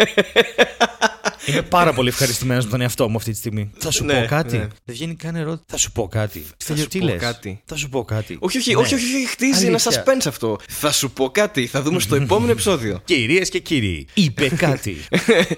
[1.48, 3.70] Είμαι πάρα πολύ ευχαριστημένος με τον εαυτό μου αυτή τη στιγμή.
[3.78, 4.56] Θα σου Ναι, πω κάτι.
[4.56, 4.62] ναι.
[4.84, 5.64] Δεν βγαίνει καν ερώτηση.
[5.66, 6.38] Θα σου πω κάτι.
[6.48, 7.60] Θα Στέλιο, σου τι πω λες; κάτι.
[7.64, 8.36] Θα σου πω κάτι.
[8.40, 8.76] Όχι, όχι, Ναι.
[8.80, 10.04] όχι, όχι, όχι, χτίζει ένα Αλήθεια.
[10.04, 10.58] suspense αυτό.
[10.68, 13.00] Θα σου πω κάτι, θα δούμε στο επόμενο επεισόδιο.
[13.04, 14.96] Κυρίες και κύριοι, είπε κάτι.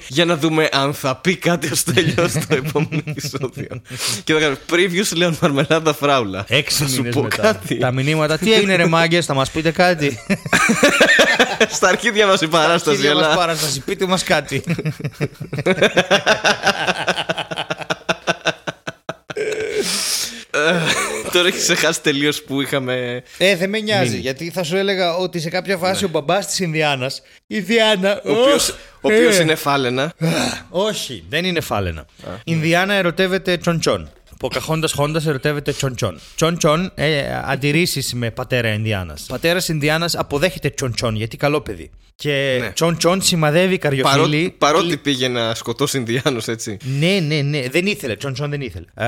[0.08, 3.66] Για να δούμε αν θα πει κάτι ο Στέλιος στο επόμενο επεισόδιο.
[4.24, 6.44] Και θα κάνουμε previews Λέων Μαρμελάδα Φράουλα.
[6.48, 7.36] Έξι Θα σου μήνες πω μετά.
[7.42, 7.76] κάτι.
[7.78, 10.18] Τα μηνύματα, τι έγινε ρε μάγκες, θα μας πείτε κάτι.
[11.70, 14.62] Στα αρχίδια μας η παράσταση, Κύριε μας αλλά παράσταση, πείτε μας κάτι.
[21.32, 23.22] Τώρα έχεις ξεχάσει τελείως που είχαμε.
[23.38, 24.20] Ε, δεν με νοιάζει, Μείνει.
[24.20, 28.30] γιατί θα σου έλεγα ότι σε κάποια φάση ο μπαμπάς της Ινδιάνας, η Διάννα, Ο
[28.32, 30.12] οποίος, «Ωχ, ο οποίος ε, είναι φάλαινα.
[30.70, 32.06] Όχι, δεν είναι φάλαινα.
[32.24, 34.10] Η Ινδιάνα ερωτεύεται τσον τσον.
[34.40, 36.18] Ποκαχόντα Χόντα ερωτεύεται Τσον Τσον.
[36.36, 39.24] Τσον Τσον, ε, αντιρρήσεις με πατέρα Ινδιάνας.
[39.28, 41.90] Πατέρας Ινδιάνας αποδέχεται Τσον Τσον γιατί καλό παιδί.
[42.14, 42.70] Και Ναι.
[42.70, 44.12] Τσον Τσον σημαδεύει καριοφίλη.
[44.12, 46.76] Παρότι, παρότι πήγε να σκοτώσει Ινδιάνους, έτσι.
[46.98, 47.68] Ναι, ναι, ναι.
[47.70, 48.16] Δεν ήθελε.
[48.16, 48.84] Τσον Τσον δεν ήθελε.
[48.94, 49.04] Ε,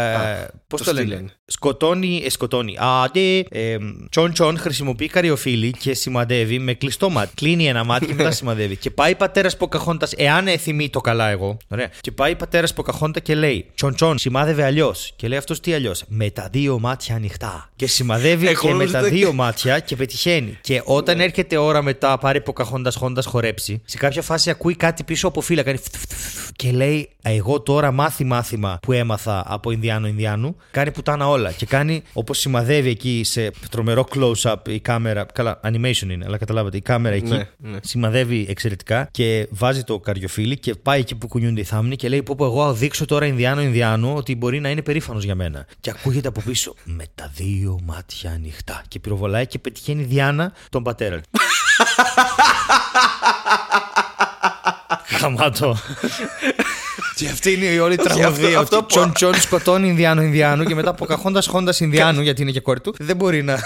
[0.67, 1.29] Πώς το το, λένε; στείλανε.
[1.45, 2.23] Σκοτώνει.
[2.25, 2.77] Ε, σκοτώνει.
[2.77, 3.39] Α, ναι.
[3.61, 3.77] Ε,
[4.11, 7.33] Τσον Τσον χρησιμοποιεί καριοφίλη και σημαδεύει με κλειστό μάτι.
[7.35, 8.77] Κλείνει ένα μάτι και μετά σημαδεύει.
[8.77, 11.57] Και πάει πατέρας Ποκαχόντα, εάν εθιμεί το καλά εγώ.
[11.69, 11.91] Ωραία.
[12.01, 15.13] Και πάει πατέρας Ποκαχόντα και λέει: Τσον Τσον, σημάδευε αλλιώς.
[15.23, 17.71] Και λέει αυτός τι αλλιώς; Με τα δύο μάτια ανοιχτά.
[17.77, 20.59] Και σημαδεύει Εγώ και με νόμιζα τα ότι- δύο μάτια και πετυχαίνει.
[20.61, 25.29] Και όταν έρχεται ώρα μετά, πάρει Ποκαχόντα Χόντα χορέψει, σε κάποια φάση ακούει κάτι πίσω
[25.29, 25.63] από φύλλα.
[25.63, 30.57] Κάνει φτ, φτ, φτ, και λέει: Εγώ τώρα μάθη μάθημα που έμαθα από Ινδιάνο Ινδιάνου.
[30.71, 31.53] Κάνει πουτάνα όλα.
[31.53, 35.27] Και κάνει όπως σημαδεύει εκεί σε τρομερό close-up η κάμερα.
[35.35, 36.77] Καλά, animation είναι, αλλά καταλάβατε.
[36.77, 37.79] Η κάμερα εκεί Ναι, ναι.
[37.83, 42.23] σημαδεύει εξαιρετικά και βάζει το καριοφίλι και πάει εκεί που κουνιούνται οι θάμνοι και λέει:
[42.23, 45.67] Πω, πω, εγώ δείξω τώρα Ινδιάνο Ινδιάνου ότι μπορεί να είναι περήφανος για μένα.
[45.81, 48.83] Και ακούγεται από πίσω με τα δύο μάτια ανοιχτά.
[48.89, 51.21] Και πυροβολάει και πετυχαίνει Διάνα τον πατέρα.
[55.05, 55.77] Χαμάτο.
[57.15, 58.59] Και αυτή είναι η όλη τραγωδία.
[58.59, 62.51] αυτό Ότι που- Τσον Τσον σκοτώνει Ινδιάνο Ινδιάνου και μετά αποκαχώντας Χόντα Ινδιάνου, γιατί είναι
[62.51, 63.59] και κόρη του, δεν μπορεί να.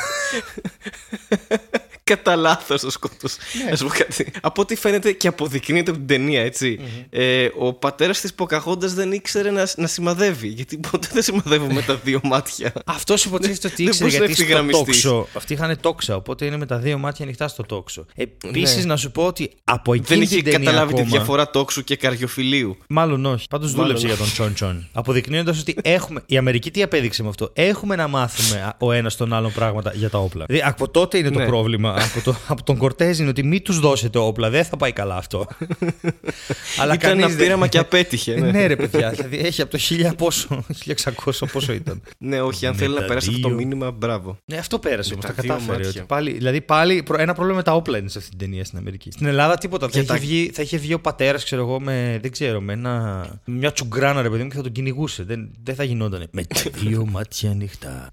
[2.11, 3.37] Κατά λάθος το σκότωσε.
[3.65, 3.71] Ναι.
[3.71, 4.31] Να σου πω κάτι.
[4.41, 9.13] Από ό,τι φαίνεται και αποδεικνύεται από την ταινία, έτσι, ε, ο πατέρας της Ποκαχόντα δεν
[9.13, 10.49] ήξερε να, να σημαδεύει.
[10.49, 12.73] Γιατί ποτέ δεν σημαδεύω με τα δύο μάτια.
[12.87, 15.03] Αυτό υποτίθεται ότι Δεν ήξερε μπορούσε να γιατί στο ευθυγραμμιστείς.
[15.03, 15.27] τόξο.
[15.35, 18.07] Αυτοί είχαν τόξα, οπότε είναι με τα δύο μάτια ανοιχτά στο τόξο.
[18.15, 18.85] Επίσης, Ναι.
[18.85, 21.85] να σου πω ότι από δεν εκείνη είχε την ταινία καταλάβει τη ακόμα, διαφορά τόξου
[21.85, 22.77] και καριοφιλίου.
[22.89, 23.47] Μάλλον όχι.
[23.51, 24.23] Πάντως Μάλλον δούλεψε για όχι.
[24.25, 24.89] τον Τσον Τσον.
[24.93, 26.23] Αποδεικνύοντας ότι έχουμε.
[26.27, 29.93] Η Αμερική τι απέδειξε με αυτό; Έχουμε να μάθουμε α, ο ένας τον άλλον πράγματα
[29.95, 30.45] για τα όπλα.
[30.49, 31.47] Δηλαδή, από τότε είναι το Ναι.
[31.47, 31.96] πρόβλημα.
[32.03, 34.51] Από, το, από τον Κορτέζ είναι ότι μην τους δώσετε όπλα.
[34.51, 35.47] Δεν θα πάει καλά αυτό.
[36.81, 38.35] Αλλά Ήταν κανείς ένα δεν- πείραμα και απέτυχε.
[38.35, 38.51] Ναι.
[38.51, 42.03] Ναι, ρε παιδιά, δηλαδή έχει από το 1000 πόσο, 1600 πόσο ήταν.
[42.19, 43.57] ναι όχι, αν Με θέλει να τα περάσει αυτό το δύο.
[43.57, 44.39] μήνυμα, μπράβο.
[44.45, 45.25] Ναι, αυτό πέρασε όμως.
[45.25, 45.77] τα Τα δύο κατάφερε.
[45.85, 46.01] μάτια.
[46.01, 48.65] Ότι πάλι, δηλαδή πάλι προ- ένα πρόβλημα με τα όπλα είναι σε αυτή την ταινία
[48.65, 49.11] στην Αμερική.
[49.11, 49.87] Στην Ελλάδα τίποτα.
[49.87, 52.61] Θα Και είχε, τα- βγει, θα είχε βγει ο πατέρας, ξέρω εγώ, με, δεν ξέρω,
[52.61, 55.23] με ένα, μια τσουγκράνα ρε παιδί μου και θα τον κυνηγούσε.
[55.23, 56.27] Δεν, δεν θα γινόταν.
[56.31, 58.11] Με τα δύο μάτια ανοιχτά.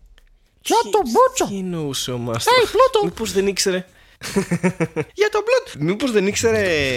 [0.66, 1.46] Για το μπούτσο!
[1.48, 2.54] Τι εννοούσε ο Μάστρο.
[2.54, 3.06] Hey, Πλούτο!
[3.06, 3.86] Μήπως δεν ήξερε.
[5.20, 5.72] Για τον Πλούτο!
[5.80, 6.92] Μήπως δεν ήξερε.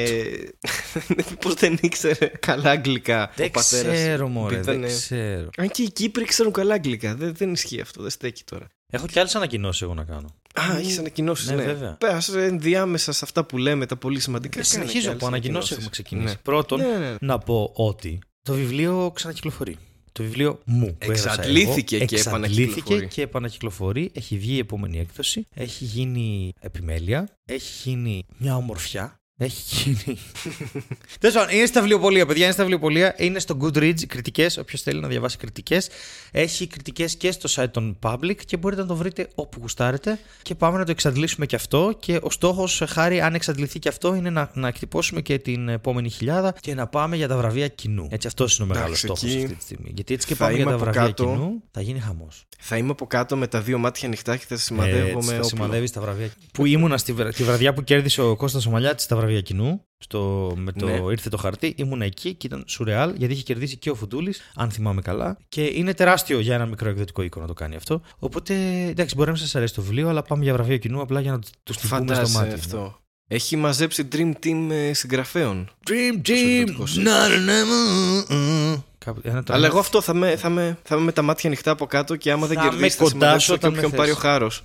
[1.17, 3.95] Μήπως δεν ήξερε καλά αγγλικά Δεν ο πατέρας.
[3.99, 5.49] ξέρω, μωρέ, δεν ξέρω.
[5.57, 7.15] Αν και οι Κύπροι ξέρουν καλά αγγλικά.
[7.15, 8.67] Δεν, δεν ισχύει αυτό, δεν στέκει τώρα.
[8.93, 10.35] Έχω κι άλλες ανακοινώσεις εγώ να κάνω.
[10.61, 11.49] Α, έχεις ανακοινώσεις.
[11.49, 11.97] ναι, Ναι, βέβαια.
[12.01, 14.59] Πες ενδιάμεσα σε αυτά που λέμε, τα πολύ σημαντικά.
[14.59, 15.77] Ε, κάνε συνεχίζω και από άλλες ανακοινώσει ανακοινώσεις.
[15.77, 16.35] έχουμε ξεκινήσει.
[16.35, 16.41] Ναι.
[16.43, 17.17] Πρώτον, Ναι, ναι, ναι.
[17.21, 19.77] να πω ότι το βιβλίο ξανακυκλοφορεί.
[20.17, 20.87] Το βιβλίο μου.
[20.87, 23.07] που έγραψα Εξαντλήθηκε εγώ, και εξαντλήθηκε επανακυκλοφορεί.
[23.09, 24.11] και επανακυκλοφορεί.
[24.15, 25.47] Έχει βγει η επόμενη έκδοση.
[25.55, 27.29] Έχει γίνει επιμέλεια.
[27.45, 29.21] Έχει γίνει μια ομορφιά.
[29.39, 29.63] Έχει
[30.05, 30.19] γίνει.
[31.21, 32.43] Τέλος πάντων, είναι στα βιβλιοπολία, παιδιά.
[32.45, 33.15] Είναι στα βιβλιοπολία.
[33.19, 34.57] Είναι στο Goodreads κριτικές.
[34.57, 35.89] Όποιος θέλει να διαβάσει κριτικές.
[36.31, 40.19] Έχει κριτικές και στο site των Public και μπορείτε να το βρείτε όπου γουστάρετε.
[40.43, 41.97] Και πάμε να το εξαντλήσουμε και αυτό.
[42.01, 46.11] Και ο στόχος, χάρη, αν εξαντληθεί και αυτό, είναι να, να εκτυπώσουμε και την επόμενη
[46.11, 48.09] χιλιάδα και να πάμε για τα βραβεία κοινού.
[48.11, 49.91] Έτσι, αυτός είναι ο μεγάλος Εντάξει, στόχος εκεί αυτή τη στιγμή.
[49.95, 51.25] Γιατί έτσι και θα πάμε για είμαι τα από βραβεία κάτω.
[51.25, 52.45] κοινού, θα γίνει χαμός.
[52.59, 55.33] Θα είμαι από κάτω με τα δύο μάτια ανοιχτά και θα σημαδεύω Έτσι, με θα
[55.35, 55.45] όπλο.
[55.49, 56.31] σημαδεύεις τα βραβεία.
[56.53, 59.81] που ήμουνα στη, βρα- τη βραδιά που κέρδισε ο Κώστας ο Μαλιάτης στα βραβεία κοινού.
[59.99, 60.93] Στο, με το Ναι.
[61.11, 64.71] ήρθε το χαρτί, ήμουνα εκεί και ήταν σουρεάλ γιατί είχε κερδίσει και ο Φουντούλης, αν
[64.71, 65.37] θυμάμαι καλά.
[65.49, 68.01] Και είναι τεράστιο για ένα μικρό εκδοτικό οίκο να το κάνει αυτό.
[68.19, 68.55] Οπότε
[68.87, 71.39] εντάξει, μπορεί να σας αρέσει το βιβλίο, αλλά πάμε για βραβείο κοινού απλά για να
[71.39, 72.55] του τυπούμε στο Φαντάζεσαι μάτι.
[72.55, 73.01] αυτό.
[73.29, 75.71] Έχει μαζέψει Dream Team ε, συγγραφέων.
[75.89, 76.97] Dream εκδοτικός.
[76.97, 78.85] να, να, να, μου.
[78.99, 81.49] Κάπου- ένα το- Αλλά εγώ αυτό θα είμαι, θα, είμαι, θα είμαι με τα μάτια
[81.49, 83.71] ανοιχτά από κάτω και άμα δεν Θα είμαι κερδίσεις θα κοντά σημαδέψω σου και όταν
[83.71, 84.01] με όποιον θες.
[84.01, 84.65] πάρει ο χάρος.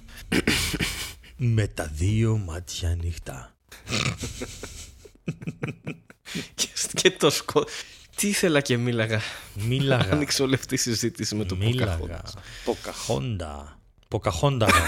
[1.36, 3.51] Με τα δύο μάτια ανοιχτά.
[6.56, 7.66] Και, και το σκο...
[8.16, 9.22] Τι ήθελα και μίλαγα.
[9.54, 10.12] Μίλαγα.
[10.14, 12.00] Άνοιξε όλη αυτή η συζήτηση με το Μίλαγα.
[12.00, 12.34] Pocahontas.
[12.66, 13.80] Ποκαχόντα.
[14.08, 14.82] Ποκαχόνταγα.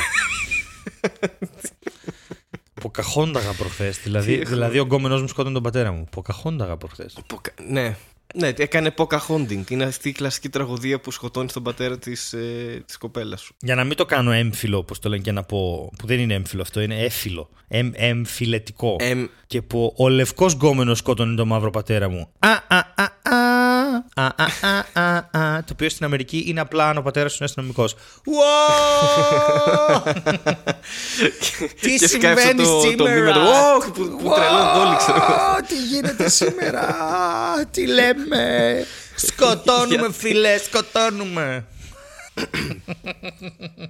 [2.74, 3.98] Ποκαχόνταγα προχθές.
[4.00, 4.50] Δηλαδή, έχω.
[4.50, 6.06] δηλαδή ο γκόμενο μου σκότωνε τον πατέρα μου.
[6.12, 7.18] Ποκαχόνταγα προχθές.
[7.28, 7.96] Ποκα- Ναι.
[8.36, 9.70] Ναι, έκανε Pocahontas.
[9.70, 13.56] Είναι αυτή η κλασική τραγωδία που σκοτώνει τον πατέρα της, ε, της κοπέλας σου.
[13.60, 15.92] Για να μην το κάνω έμφυλο, όπως το λένε και να πω.
[15.98, 17.50] που δεν είναι έμφυλο αυτό, είναι έφυλο.
[17.68, 18.96] Εμ, εμφυλετικό.
[19.00, 22.30] Εμ, Και που ο λευκός γκόμενος σκότωνε τον μαύρο πατέρα μου.
[22.40, 23.42] Α, α, α, α.
[24.14, 25.64] Α, α, α, α, α.
[25.64, 27.96] Το οποίο στην Αμερική είναι απλά αν ο πατέρας σου είναι αστυνομικός.
[31.82, 33.40] Τι και σκάει αυτό συμβαίνει το, το σήμερα; μήνυμα του,
[33.76, 35.62] «Ωχ», που, που τρελαίνονται όλοι, ξέρω εγώ.
[35.68, 36.88] Τι γίνεται σήμερα;
[37.72, 38.86] Τι λέμε;
[39.16, 41.66] Σκοτώνουμε, φιλέ, σκοτώνουμε.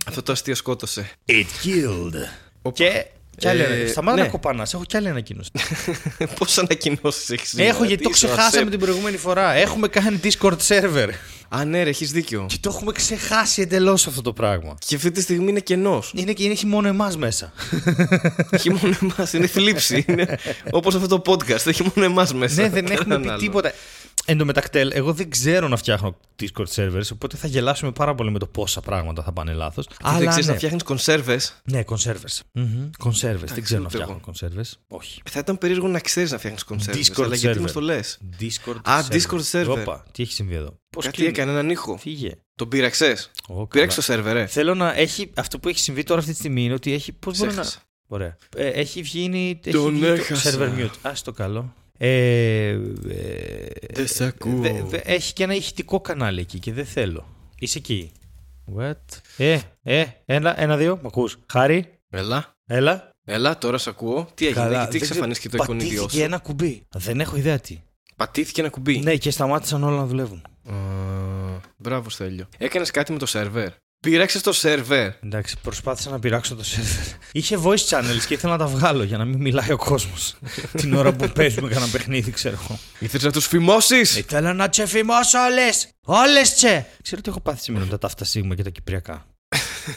[0.08, 1.10] Αυτό το αστείο σκότωσε.
[1.26, 2.72] It killed.
[2.74, 3.06] Και
[3.38, 4.24] Κι άλλη, Ε, Σταμάτα ναι.
[4.24, 4.68] να κοπανά.
[4.74, 5.50] Έχω κι άλλη ανακοίνωση.
[6.40, 9.54] Πόσε ανακοινώσεις έχεις Έχω γιατί το ξεχάσαμε την προηγούμενη φορά.
[9.54, 11.10] Έχουμε κάνει Discord server.
[11.50, 12.46] Α, ναι, ρε, έχεις δίκιο.
[12.50, 14.76] Και το έχουμε ξεχάσει εντελώς αυτό το πράγμα.
[14.88, 16.12] Και αυτή τη στιγμή είναι κενός.
[16.16, 17.54] Είναι και έχει μόνο εμάς μέσα.
[18.50, 19.34] έχει μόνο εμάς.
[19.34, 20.06] Είναι θλίψη.
[20.08, 20.38] είναι
[20.72, 21.66] όπως αυτό το podcast.
[21.68, 22.62] Έχει μόνο εμάς μέσα.
[22.62, 23.40] ναι, δεν έχουμε Κανέναν πει άλλο.
[23.40, 23.72] τίποτα.
[24.26, 28.32] Εν τω μετακτέλ, εγώ δεν ξέρω να φτιάχνω Discord servers, οπότε θα γελάσουμε πάρα πολύ
[28.32, 29.88] με το πόσα πράγματα θα πάνε λάθος.
[29.88, 31.40] Και δεν ξέρεις να φτιάχνεις κονσέρβε.
[31.64, 32.28] Ναι, κονσέρβε.
[32.98, 33.46] Κονσέρβε.
[33.46, 34.24] Δεν ξέρω να ούτε φτιάχνω εγώ.
[34.26, 34.66] κονσέρβε.
[34.88, 35.22] Όχι.
[35.30, 37.00] Θα ήταν περίεργο να ξέρεις να φτιάχνεις κονσέρβε.
[37.02, 37.66] Discord Αλλά γιατί server.
[37.66, 39.78] μα το λες; Discord Α, Discord server.
[39.82, 41.98] Όπα, τι έχει συμβεί εδώ; Πώς Κάτι έκανε έναν ήχο.
[41.98, 42.32] Φύγε.
[42.56, 44.22] Τον πήραξες; Ω, Πήραξες καλά.
[44.22, 44.48] το σερβερ, ε.
[44.48, 45.30] Θέλω να έχει.
[45.36, 47.12] Αυτό που έχει συμβεί τώρα αυτή τη στιγμή είναι ότι έχει.
[47.12, 47.62] Πώς μπορεί να.
[47.62, 47.80] Ξέχασα.
[48.08, 48.38] Ωραία.
[48.58, 49.60] Ε, έχει βγει.
[49.72, 50.52] Τον έχει βγει έχασα.
[50.52, 50.90] Το server mute.
[51.02, 51.74] Α το καλό.
[52.00, 52.78] Ε, ε,
[53.94, 54.60] Δεν σε ακούω.
[54.62, 57.26] δε- δε- έχει και ένα ηχητικό κανάλι εκεί και δεν θέλω.
[57.60, 58.12] Είσαι εκεί.
[58.78, 58.94] What?
[59.38, 61.00] Ε, ε, ένα, ένα, δύο.
[61.04, 61.38] Μ' ακούς.
[61.52, 62.56] Χάρη, Έλα.
[62.66, 63.10] έλα.
[63.26, 64.28] Έλα, τώρα σε ακούω.
[64.34, 66.88] Τι έγινε, Καλά, γιατί δεν εξαφανίστηκε το ξέρω, εικονίδιό Πατήθηκε σου; ένα κουμπί.
[66.96, 67.82] Δεν έχω ιδέα τι.
[68.16, 70.42] Πατήθηκε ένα κουμπί; Ναι, και σταμάτησαν όλα να δουλεύουν.
[70.70, 70.74] Α,
[71.78, 72.48] Μπράβο, Στέλιο.
[72.58, 73.70] Έκανες κάτι με το σερβερ.
[74.04, 75.12] Πήραξε το σερβερ.
[75.24, 77.18] Εντάξει, προσπάθησα να πειράξω το server.
[77.32, 80.36] Είχε voice channels και ήθελα να τα βγάλω για να μην μιλάει ο κόσμος.
[80.82, 82.80] Την ώρα που παίζουμε κανένα παιχνίδι, ξέρω εγώ.
[83.00, 85.90] Ήθελες να τους φημώσεις; Ήθελα να τσε φημώσω όλες!
[86.06, 86.86] Όλες τσε!
[87.02, 89.26] Ξέρω ότι έχω πάθει σήμερα με τα ταύτα σίγμα και τα κυπριακά.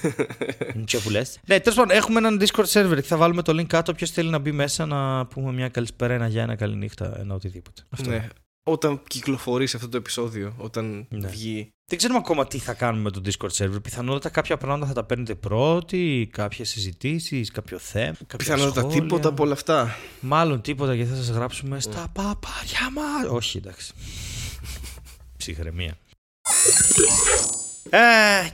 [0.86, 1.38] Τσε που λες.
[1.46, 3.94] Ναι, τέλος πάντων, έχουμε έναν Discord server και θα βάλουμε το link κάτω.
[3.94, 7.82] Ποιος θέλει να μπει μέσα να πούμε μια καλησπέρα, ένα γεια, ένα καληνύχτα, ένα οτιδήποτε.
[7.90, 8.10] Αυτό.
[8.10, 8.28] Ναι.
[8.68, 11.28] Όταν κυκλοφορήσει αυτό το επεισόδιο, όταν Ναι.
[11.28, 11.70] βγει.
[11.88, 13.82] Δεν ξέρουμε ακόμα τι θα κάνουμε με το Discord server.
[13.82, 18.12] Πιθανότατα κάποια πράγματα θα τα παίρνετε πρώτοι, κάποιες συζητήσεις, κάποιο θέμα.
[18.26, 19.00] κάποια Πιθανότατα σχόλια.
[19.00, 19.96] τίποτα από όλα αυτά.
[20.20, 23.30] Μάλλον τίποτα γιατί θα σας γράψουμε στα παπάρια μας.
[23.30, 23.92] Όχι, εντάξει.
[25.38, 25.96] Ψυχραιμία.
[27.90, 27.98] Ε,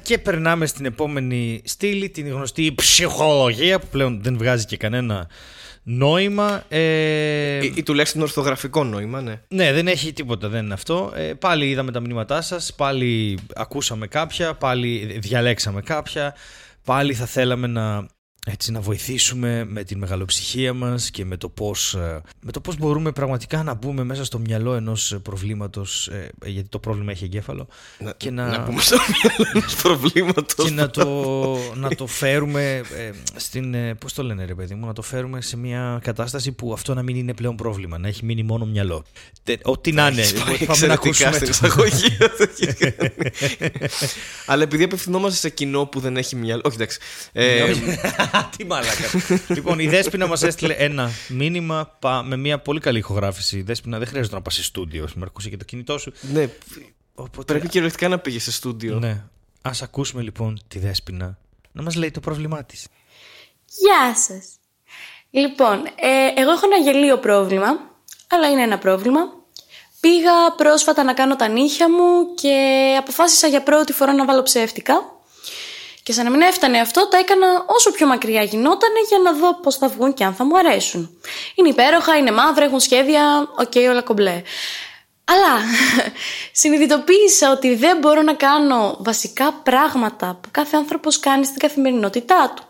[0.03, 5.29] και περνάμε στην επόμενη στήλη, την γνωστή ψυχολογία που πλέον δεν βγάζει και κανένα
[5.83, 6.63] νόημα.
[6.69, 9.41] Ε, Ή, ή τουλάχιστον ορθογραφικό νόημα, ναι.
[9.49, 11.13] ναι, δεν έχει τίποτα, δεν είναι αυτό.
[11.17, 16.35] Ε, πάλι είδαμε τα μηνύματά σας, πάλι ακούσαμε κάποια, πάλι διαλέξαμε κάποια,
[16.85, 18.07] πάλι θα θέλαμε να,
[18.47, 22.77] έτσι, να βοηθήσουμε με την μεγαλοψυχία μας και με το πώς, ε, με το πώς
[22.77, 27.69] μπορούμε πραγματικά να μπούμε μέσα στο μυαλό ενός προβλήματος, ε, γιατί το πρόβλημα έχει εγκέφαλο,
[27.99, 30.65] Να, Και να- να πούμε στο μυαλό ενός προβλήματος.
[30.67, 33.75] και να το, να το φέρουμε ε, στην.
[33.75, 36.95] Ε, Πώς το λένε, ρε παιδί μου, να το φέρουμε σε μια κατάσταση που αυτό
[36.95, 39.05] να μην είναι πλέον πρόβλημα, να έχει μείνει μόνο μυαλό.
[39.45, 40.25] Τε- Ό,τι να είναι.
[40.67, 41.33] Πάμε να ακούσουμε.
[41.33, 42.17] στην το- εισαγωγή.
[44.47, 46.63] Αλλά επειδή απευθυνόμαστε σε κοινό που δεν έχει μυαλό.
[46.65, 46.99] Όχι, εντάξει.
[48.33, 49.05] Ε, Τι μάλακα.
[49.49, 53.57] λοιπόν, η Δέσποινα μας έστειλε ένα μήνυμα πα- με μια πολύ καλή ηχογράφηση.
[53.59, 56.13] Η Δέσποινα δεν χρειάζεται να πας σε στούντιο, με ακούσε και το κινητό σου.
[56.33, 56.49] ναι,
[57.15, 58.99] Οπότε, πρέπει κυριολεκτικά να πήγες σε στούντιο.
[58.99, 59.23] Ναι.
[59.63, 61.39] Α ακούσουμε λοιπόν τη Δέσποινα
[61.73, 62.87] να μας λέει το πρόβλημά της.
[63.67, 64.45] Γεια σας.
[65.31, 67.67] Λοιπόν, ε, εγώ έχω ένα γελοίο πρόβλημα,
[68.29, 69.21] αλλά είναι ένα πρόβλημα.
[70.01, 72.55] Πήγα πρόσφατα να κάνω τα νύχια μου και
[72.99, 74.95] αποφάσισα για πρώτη φορά να βάλω ψεύτικα.
[76.03, 79.55] Και σαν να μην έφτανε αυτό, τα έκανα όσο πιο μακριά γινότανε για να δω
[79.55, 81.19] πώς θα βγουν και αν θα μου αρέσουν.
[81.55, 84.43] Είναι υπέροχα, είναι μαύρα, έχουν σχέδια, οκ, όλα κομπλέ.
[85.25, 85.61] Αλλά
[86.61, 92.63] συνειδητοποίησα ότι δεν μπορώ να κάνω βασικά πράγματα που κάθε άνθρωπος κάνει στην καθημερινότητά του.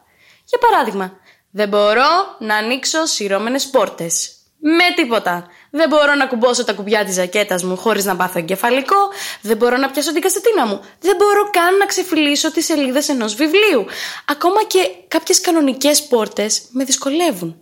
[0.45, 1.13] Για παράδειγμα,
[1.51, 4.42] δεν μπορώ να ανοίξω σειρώμενες πόρτες.
[4.65, 5.47] Με τίποτα.
[5.71, 8.97] Δεν μπορώ να κουμπώσω τα κουμπιά της ζακέτας μου χωρίς να πάθω εγκεφαλικό.
[9.41, 10.81] Δεν μπορώ να πιάσω την κασετίνα μου.
[11.01, 13.85] Δεν μπορώ καν να ξεφυλίσω τις σελίδες ενός βιβλίου.
[14.27, 17.57] Ακόμα και κάποιες κανονικές πόρτες με δυσκολεύουν.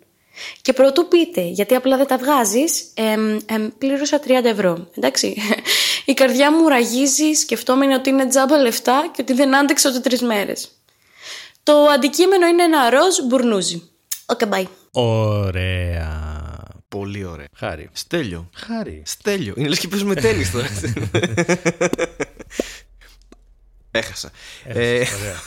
[0.62, 4.88] Και πρωτού πείτε, γιατί απλά δεν τα βγάζεις, εμ, εμ, πλήρωσα 30 ευρώ.
[4.96, 5.36] Εντάξει.
[6.04, 10.22] Η καρδιά μου ραγίζει, σκεφτόμενη ότι είναι τζάμπα λεφτά και ότι δεν άντεξα ούτε τρεις
[10.22, 10.68] μέρες.
[11.62, 13.90] Το αντικείμενο είναι ένα ροζ μπουρνούζι.
[14.26, 14.64] Ok, bye.
[14.92, 16.39] Ωραία.
[16.90, 17.46] Πολύ ωραία.
[17.56, 17.88] Χάρη.
[17.92, 18.50] Στέλιο.
[18.54, 19.02] Χάρη.
[19.06, 19.54] Στέλιο.
[19.56, 20.66] Είναι λες και παίζουμε τέννις τώρα.
[23.90, 24.30] Έχασα.
[24.64, 25.42] Ε, Ωραία.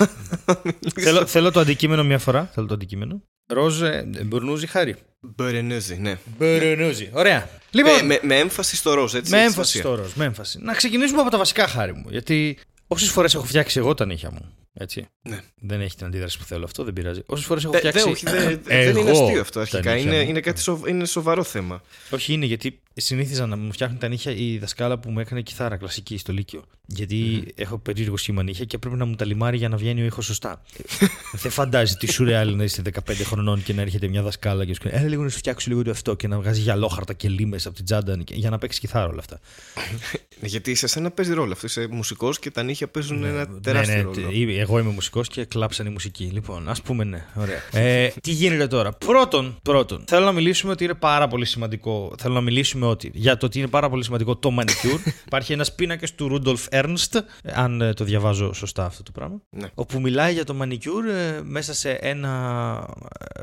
[1.03, 2.49] θέλω, θέλω το αντικείμενο μια φορά.
[2.53, 3.21] Θέλω το αντικείμενο.
[3.47, 4.95] Ροζ ε, μπουρνούζι χάρη.
[5.19, 6.17] Μπερενέζι, ναι.
[6.37, 7.09] Μπουρνούζι.
[7.13, 7.49] Ωραία.
[7.71, 9.31] Λοιπόν, Ε, με, με έμφαση στο ροζ, έτσι.
[9.31, 9.91] με έχει έμφαση σημασία.
[9.93, 10.13] στο ροζ.
[10.13, 10.59] Με έμφαση.
[10.61, 12.05] Να ξεκινήσουμε από τα βασικά χάρη μου.
[12.09, 14.55] Γιατί όσε φορές έχω φτιάξει εγώ τα νύχια μου.
[14.73, 15.07] Έτσι.
[15.21, 15.39] Ναι.
[15.61, 17.21] Δεν έχει την αντίδραση που θέλω αυτό, δεν πειράζει.
[17.25, 18.03] Όσες φορές έχω Ε, φτιάξει.
[18.03, 19.93] δε, όχι, δε- δεν είναι εγώ αστείο αυτό τα αρχικά.
[19.93, 20.29] νύχια Είναι, μου.
[20.29, 21.81] είναι κάτι σοβ- είναι σοβαρό θέμα.
[22.09, 25.77] Όχι, είναι γιατί συνήθιζα να μου φτιάχνει τα νύχια η δασκάλα που μου έκανε κιθάρα
[25.77, 26.63] κλασική στο Λύκειο.
[26.85, 30.05] Γιατί έχω περίεργο σχήμα νύχια και πρέπει να μου τα λιμάρει για να βγαίνει ο
[30.05, 30.61] ήχος σωστά.
[31.41, 34.79] Δεν φαντάζει τι σουρεάλ να είστε 15 χρονών και να έρχεται μια δασκάλα και σου
[34.83, 37.65] λέει Έλα λίγο να σου φτιάξω λίγο το αυτό και να βγάζει γυαλόχαρτα και λίμες
[37.65, 39.39] από την τσάντα για να παίξει κιθάρα όλα αυτά.
[40.41, 41.65] Γιατί σε σένα παίζει ρόλο αυτό.
[41.67, 44.31] Είσαι μουσικός και τα νύχια παίζουν ένα Ναι, τεράστιο ναι, ρόλο.
[44.63, 46.23] Ή- εγώ είμαι μουσικός και κλάψαν η μουσική.
[46.23, 47.25] Λοιπόν, ας πούμε ναι.
[47.35, 47.61] Ωραία.
[47.83, 52.13] Ε, τι γίνεται τώρα; Πρώτον, πρώτον, θέλω να μιλήσουμε ότι είναι πάρα πολύ σημαντικό.
[52.17, 55.11] Θέλω να μιλήσουμε ότι, για το ότι είναι πάρα πολύ σημαντικό το manicure.
[55.25, 57.19] Υπάρχει ένας πίνακας του Ρούντολφ Ernst,
[57.53, 59.41] αν ε, το διαβάζω σωστά αυτό το πράγμα.
[59.49, 59.67] Ναι.
[59.73, 62.31] Όπου μιλάει για το manicure ε, μέσα σε ένα.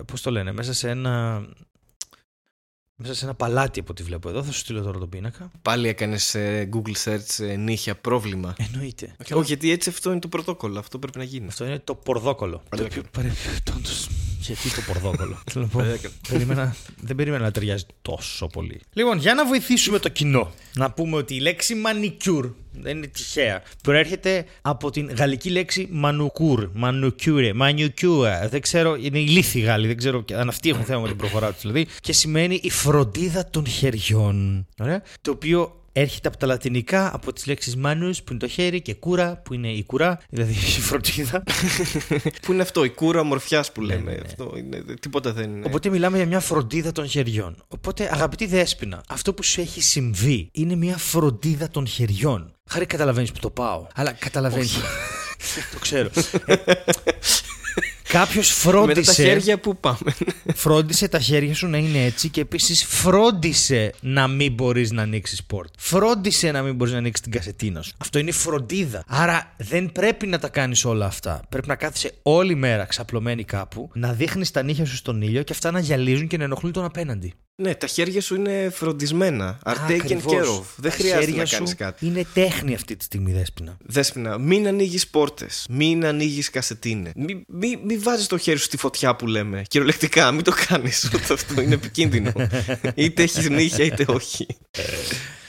[0.06, 1.42] Πώς το λένε, μέσα σε ένα.
[3.02, 4.42] Μέσα σε ένα παλάτι από ό,τι βλέπω εδώ.
[4.42, 5.50] Θα σου στείλω τώρα τον πίνακα.
[5.62, 6.36] Πάλι έκανες
[6.72, 8.54] Google search ε, νύχια πρόβλημα.
[8.58, 9.14] Εννοείται.
[9.32, 10.78] Όχι, γιατί έτσι αυτό είναι το πρωτόκολλο.
[10.78, 11.46] Αυτό πρέπει να γίνει.
[11.46, 12.62] Αυτό είναι το πορδόκολο.
[12.72, 12.88] Ωραία.
[12.88, 13.10] Το οποίο
[14.40, 15.38] παρεμπιπτόντως, Γιατί το πορδόκολο.
[15.50, 18.80] Θέλω να πω, περίμενα, δεν περίμενα να ταιριάζει τόσο πολύ.
[18.92, 23.62] Λοιπόν, για να βοηθήσουμε το κοινό, να πούμε ότι η λέξη manicure δεν είναι τυχαία.
[23.82, 28.48] Προέρχεται από την γαλλική λέξη manucure, manucure, manucure.
[28.50, 31.60] Δεν ξέρω, είναι ηλίθιοι Γάλλοι, δεν ξέρω αν αυτοί έχουν θέμα με την προφορά τους
[31.60, 31.86] δηλαδή.
[32.00, 34.66] Και σημαίνει η φροντίδα των χεριών.
[34.78, 35.02] Ωραία.
[35.20, 38.94] Το οποίο έρχεται από τα λατινικά, από τις λέξεις manus που είναι το χέρι και
[38.94, 41.42] κούρα που είναι η κουρά, δηλαδή η φροντίδα.
[42.42, 44.10] Πού είναι αυτό, η κούρα ομορφιά που λέμε.
[44.10, 44.22] ναι, ναι.
[44.26, 45.66] Αυτό είναι, τίποτα δεν είναι.
[45.66, 47.56] Οπότε μιλάμε για μια φροντίδα των χεριών.
[47.68, 52.54] Οπότε, αγαπητή Δέσποινα, αυτό που σου έχει συμβεί είναι μια φροντίδα των χεριών.
[52.68, 53.86] Χάρη καταλαβαίνεις που το πάω.
[53.94, 54.78] Αλλά καταλαβαίνεις.
[55.72, 56.10] το ξέρω.
[58.10, 60.14] Κάποιος Μετά τα φρόντισε, χέρια που πάμε.
[60.54, 65.44] φρόντισε τα χέρια σου να είναι έτσι και επίσης φρόντισε να μην μπορείς να ανοίξεις
[65.44, 65.74] πόρτ.
[65.78, 67.92] Φρόντισε να μην μπορείς να ανοίξεις την κασετίνα σου.
[67.98, 69.04] Αυτό είναι φροντίδα.
[69.06, 71.42] Άρα δεν πρέπει να τα κάνεις όλα αυτά.
[71.48, 75.52] Πρέπει να κάθεσαι όλη μέρα ξαπλωμένη κάπου, να δείχνεις τα νύχια σου στον ήλιο και
[75.52, 77.34] αυτά να γυαλίζουν και να ενοχλούν τον απέναντι.
[77.56, 79.58] Ναι, τα χέρια σου είναι φροντισμένα.
[79.64, 80.32] Are taken Ακριβώς.
[80.32, 80.62] care of.
[80.76, 82.06] Δεν Τα χρειάζεται χέρια να σου κάνει κάτι.
[82.06, 83.76] Είναι τέχνη αυτή τη στιγμή, Δέσποινα.
[83.80, 85.66] Δέσποινα, μην ανοίγεις πόρτες.
[85.70, 87.12] Μην ανοίγεις κασετίνες.
[87.16, 89.62] Μην μη, μη βάζεις το χέρι σου στη φωτιά που λέμε.
[89.68, 91.10] Κυριολεκτικά, μην το κάνεις.
[91.32, 92.32] αυτό είναι επικίνδυνο.
[92.94, 94.46] είτε έχεις νύχια είτε όχι.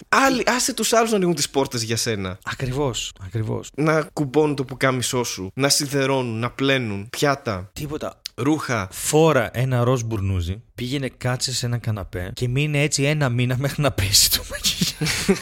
[0.09, 2.39] Άλλοι, άσε τους άλλους να ανοίγουν τις πόρτες για σένα.
[2.43, 3.11] Ακριβώς.
[3.25, 3.69] Ακριβώς.
[3.75, 5.51] Να κουμπώνουν το πουκάμισό σου.
[5.53, 7.07] Να σιδερώνουν, να πλένουν.
[7.09, 8.20] Πιάτα, Τίποτα.
[8.43, 8.87] Ρούχα.
[8.91, 13.81] Φόρα ένα ροζ μπουρνούζι, πήγαινε κάτσε σε ένα καναπέ και μείνε έτσι ένα μήνα μέχρι
[13.81, 15.39] να πέσει το μακιγιάζ.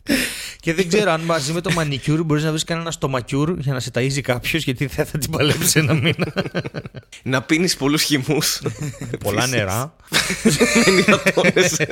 [0.62, 3.80] και δεν ξέρω αν μαζί με το μανικιούρ μπορείς να βρεις κανένα στομακιούρ για να
[3.80, 6.32] σε ταΐζει κάποιος, γιατί δεν θα την παλέψει ένα μήνα.
[7.22, 8.62] Να πίνεις πολλούς χυμούς.
[9.24, 9.96] Πολλά νερά.
[10.86, 11.86] Μην υδατώνεσαι.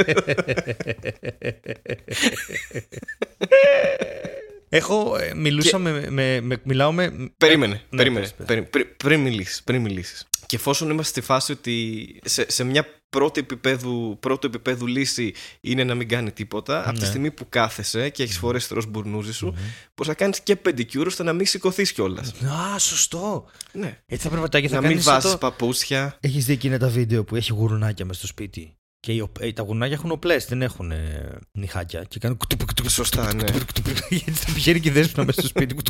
[4.69, 7.31] Έχω, ε, μιλούσα με, με, με- μιλάω με...
[7.39, 8.25] Περίμενε, Ναι, περίμενε.
[8.25, 8.47] πες, πες.
[8.47, 9.63] περί- πριν- Πριν μιλήσεις.
[9.63, 10.29] Πριν μιλήσεις.
[10.51, 15.85] Και εφόσον είμαστε στη φάση ότι σε, σε μια πρώτη επίπεδου, πρώτο επίπεδου λύση είναι
[15.85, 17.07] να μην κάνει τίποτα, από τη Ναι.
[17.07, 19.47] στιγμή που κάθεσαι και έχεις φορέσει το ροζ μπουρνούζι σου,
[19.95, 22.33] μπορεί να κάνεις και πεντικιούρ ώστε να μην σηκωθείς κιόλας.
[22.75, 23.47] Α, σωστό.
[23.73, 23.99] Ναι.
[24.07, 25.37] Έτσι θα πρέπει να, θα Να μην κάνεις σαν βάζεις το...
[25.39, 26.17] παπούτσια.
[26.21, 28.75] Έχεις δει εκείνα τα βίντεο που έχει γουρνάκια μες στο σπίτι.
[29.01, 32.05] Και οι οπ- ε, τα γουρνάκια έχουν οπλές, δεν έχουν ε, νυχάκια.
[32.09, 33.51] Και κάνουν κουτουπ, κουτουπ, Σωστά, κουτουπ, ναι.
[33.51, 35.75] κουτουπ, κουτουπ, Γιατί θα πηγαίνει και η δέσποινα μέσα στο σπίτι.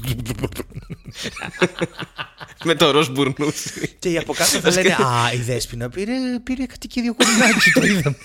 [2.62, 2.66] κουτουπ, κουτουπ, κουτουπ.
[2.66, 3.70] με το ροζ μπουρνούζι.
[3.98, 6.12] Και οι από κάτω θα λένε Α, η δέσποινα πήρε,
[6.44, 8.16] πήρε κατοικίδιο γουρνάκι, το είδαμε.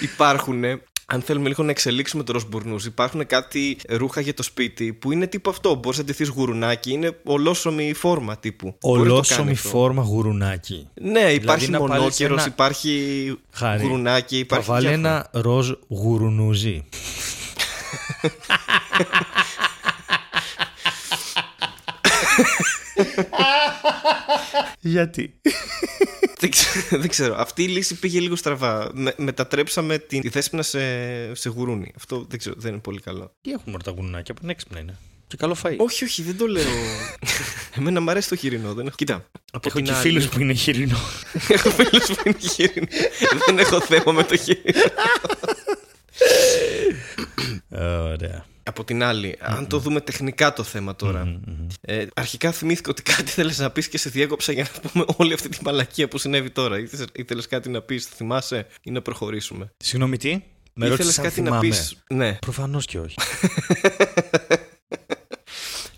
[0.00, 0.64] Υπάρχουν,
[1.06, 5.12] αν θέλουμε λίγο να εξελίξουμε το ροζ μπουρνούζι, υπάρχουν κάτι ρούχα για το σπίτι που
[5.12, 5.74] είναι τύπου αυτό.
[5.74, 8.76] Μπορείς να ντυθείς γουρνάκι, είναι ολόσωμη φόρμα τύπου.
[8.80, 9.68] Μπορεί να το κάνει Ολόσωμη αυτό.
[9.68, 10.88] φόρμα γουρνάκι.
[10.94, 15.08] Ναι, υπάρχει να βάλεις μονόκερος, ένα- υπάρχει Χάρη, γουρνάκι, Θα υπάρχει βάλει διάφορα.
[15.08, 16.84] ένα ροζ γουρουνούζι.
[24.80, 25.34] Γιατί;
[26.38, 27.34] Δεν ξέρω, δεν ξέρω.
[27.38, 28.90] Αυτή η λύση πήγε λίγο στραβά.
[28.94, 31.92] Με, μετατρέψαμε την, τη θέσπινα σε, σε γουρούνι.
[31.96, 33.32] Αυτό δεν ξέρω, δεν είναι πολύ καλό.
[33.40, 34.98] Τι έχουν όλα τα γουρνάκια, που έξυπνα είναι.
[35.26, 35.76] Και καλό φαΐ.
[35.76, 36.62] Όχι, όχι, δεν το λέω.
[37.78, 38.74] Εμένα μου αρέσει το χοιρινό.
[38.74, 38.96] Δεν έχω...
[38.96, 39.14] Κοίτα.
[39.52, 40.98] Από Έχω την και άλλη- φίλους που είναι χοιρινό.
[41.48, 42.86] έχω φίλους που είναι χοιρινό.
[43.46, 44.80] δεν έχω θέμα με το χοιρινό.
[48.12, 48.44] Ωραία.
[48.66, 51.40] Από την άλλη, αν το δούμε τεχνικά το θέμα τώρα.
[51.80, 55.32] Ε, αρχικά θυμήθηκα ότι κάτι θέλεις να πεις και σε διέκοψα για να πούμε όλη
[55.32, 56.78] αυτή τη μαλακία που συνέβη τώρα.
[56.78, 60.30] Ήθελες, ήθελες κάτι να πεις, θυμάσαι ή να προχωρήσουμε; Συγγνώμη, τι;
[60.74, 61.68] Με Ήθελες ρώτησες αν κάτι να θυμάμαι.
[61.68, 62.34] πεις; Ναι.
[62.40, 63.16] Προφανώς και όχι.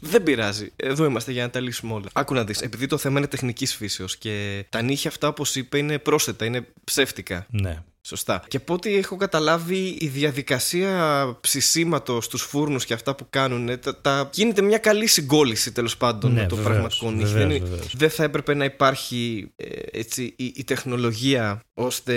[0.00, 0.72] Δεν πειράζει.
[0.76, 2.06] Εδώ είμαστε για να τα λύσουμε όλα.
[2.12, 2.60] Άκου να δεις.
[2.60, 6.66] Επειδή το θέμα είναι τεχνικής φύσεως και τα νύχια αυτά, όπως είπε, είναι πρόσθετα, είναι
[6.84, 7.46] ψεύτικα.
[7.50, 7.82] ναι.
[8.06, 8.42] Σωστά.
[8.48, 13.96] Και από ό,τι έχω καταλάβει, η διαδικασία ψησίματος στου φούρνους και αυτά που κάνουν, τα,
[14.00, 14.30] τα...
[14.32, 17.24] γίνεται μια καλή συγκόλληση τέλος πάντων Ναι, με το βεβαίως, πραγματικό νύχι.
[17.32, 17.96] βεβαίως, Δεν, είναι- βεβαίως.
[17.96, 19.66] δεν θα έπρεπε να υπάρχει ε,
[19.98, 22.14] έτσι, η, η τεχνολογία ώστε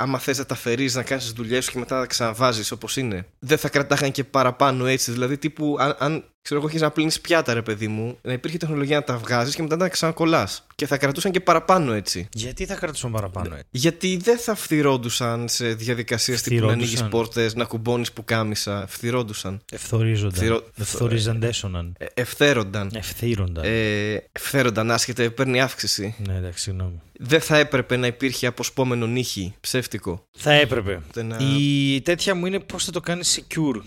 [0.00, 2.70] άμα θες να τα φερείς να κάνεις τις δουλειές σου και μετά να τα ξαναβάζεις
[2.70, 3.26] όπως είναι.
[3.38, 5.12] Δεν θα κρατάγαν και παραπάνω έτσι.
[5.12, 8.56] Δηλαδή, τύπου, αν, αν ξέρω εγώ, έχει να πλύνεις πιάτα, ρε παιδί μου, να υπήρχε
[8.56, 10.66] τεχνολογία να τα βγάζεις και μετά να τα ξανακολλάς.
[10.74, 12.28] Και θα κρατούσαν και παραπάνω έτσι.
[12.32, 13.66] Γιατί θα κρατούσαν παραπάνω έτσι.
[13.70, 17.08] Γιατί δεν θα φθυρόντουσαν σε διαδικασίε τύπου να ανοίγεις Φθυρόντουσαν.
[17.08, 18.84] πόρτες, να κουμπώνεις που κάμισα.
[18.88, 19.60] Φθυρόντουσαν.
[19.72, 20.38] Ευθορίζονταν.
[20.38, 21.94] Φθυρο- Ευθοριζαντέσωναν.
[21.98, 22.90] Ε, ευθέρονταν.
[22.94, 23.64] Ευθύρονταν.
[23.66, 26.14] Ε, ευθέρονταν άσχετα, παίρνει αύξηση.
[26.26, 27.00] Ναι, εντάξει, συγγνώμη.
[27.20, 30.24] Δεν θα έπρεπε να υπήρχε αποσπόμενο νύχι ψεύτικο.
[30.38, 31.00] Θα έπρεπε.
[31.08, 33.80] Ώστε να- Η τέτοια μου είναι πώς θα το κάνεις secure.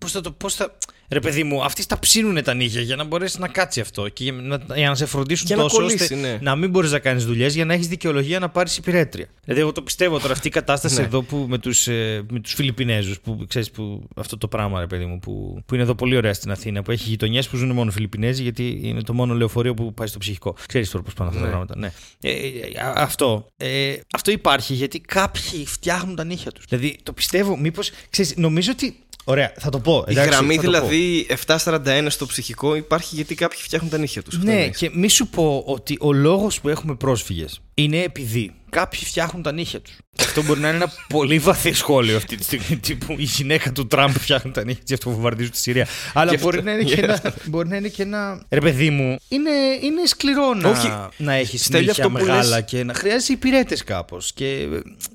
[0.00, 0.32] Πώς θα το.
[0.32, 0.76] Πώς θα...
[1.10, 4.24] Ρε παιδί μου, αυτοί τα ψήνουν τα νύχια για να μπορέσει να κάτσει αυτό και
[4.24, 6.38] για να, για να σε φροντίσουν Και να τόσο κολλήσει, ώστε ναι.
[6.40, 9.26] να μην μπορείς να κάνεις δουλειές για να έχεις δικαιολογία να πάρεις υπηρέτρια.
[9.44, 11.02] Δηλαδή, εγώ το πιστεύω τώρα αυτή η κατάσταση Ναι.
[11.06, 14.86] εδώ που, με τους ε, με τους Φιλιππινέζους που ξέρεις που, αυτό το πράγμα, ρε
[14.86, 17.70] παιδί μου, που, που είναι εδώ πολύ ωραία στην Αθήνα, που έχει γειτονιές που ζουν
[17.72, 20.56] μόνο Φιλιππινέζοι γιατί είναι το μόνο λεωφορείο που πάει στο ψυχικό.
[20.68, 21.52] Ξέρεις τώρα πώς πάνε αυτά τα Ναι.
[21.52, 21.76] πράγματα.
[21.78, 21.92] Ναι.
[22.20, 26.64] Ε, ε, α- αυτό, ε, αυτό υπάρχει γιατί κάποιοι φτιάχνουν τα νύχια τους.
[26.68, 27.90] Δηλαδή, το πιστεύω, μήπως.
[28.34, 28.96] Νομίζω ότι.
[29.24, 30.04] Ωραία, θα το πω.
[30.08, 30.76] Η εντάξει, γραμμή θα το πω.
[30.98, 34.38] Δηλαδή 741 στο ψυχικό υπάρχει γιατί κάποιοι φτιάχνουν τα νύχια τους.
[34.38, 39.42] Ναι, και μη σου πω ότι ο λόγος που έχουμε πρόσφυγες είναι επειδή κάποιοι φτιάχνουν
[39.42, 39.96] τα νύχια τους.
[40.20, 42.76] Αυτό μπορεί να είναι ένα πολύ βαθύ σχόλιο αυτή τη στιγμή.
[42.76, 45.86] Τύπου η γυναίκα του Τραμπ φτιάχνει τα νύχια της αυτό που βομβαρδίζουν τη Συρία.
[46.14, 47.02] Αλλά Και μπορεί, αυτό, να είναι και yeah.
[47.02, 48.42] ένα, μπορεί να είναι και ένα.
[48.50, 49.50] Ρε παιδί μου, είναι,
[49.82, 50.92] είναι σκληρό να, Όχι.
[51.16, 54.32] να έχει Στέλιο, νύχια αυτό που μεγάλα λες- και να χρειάζεσαι υπηρέτες κάπως.
[54.32, 54.66] Και ε,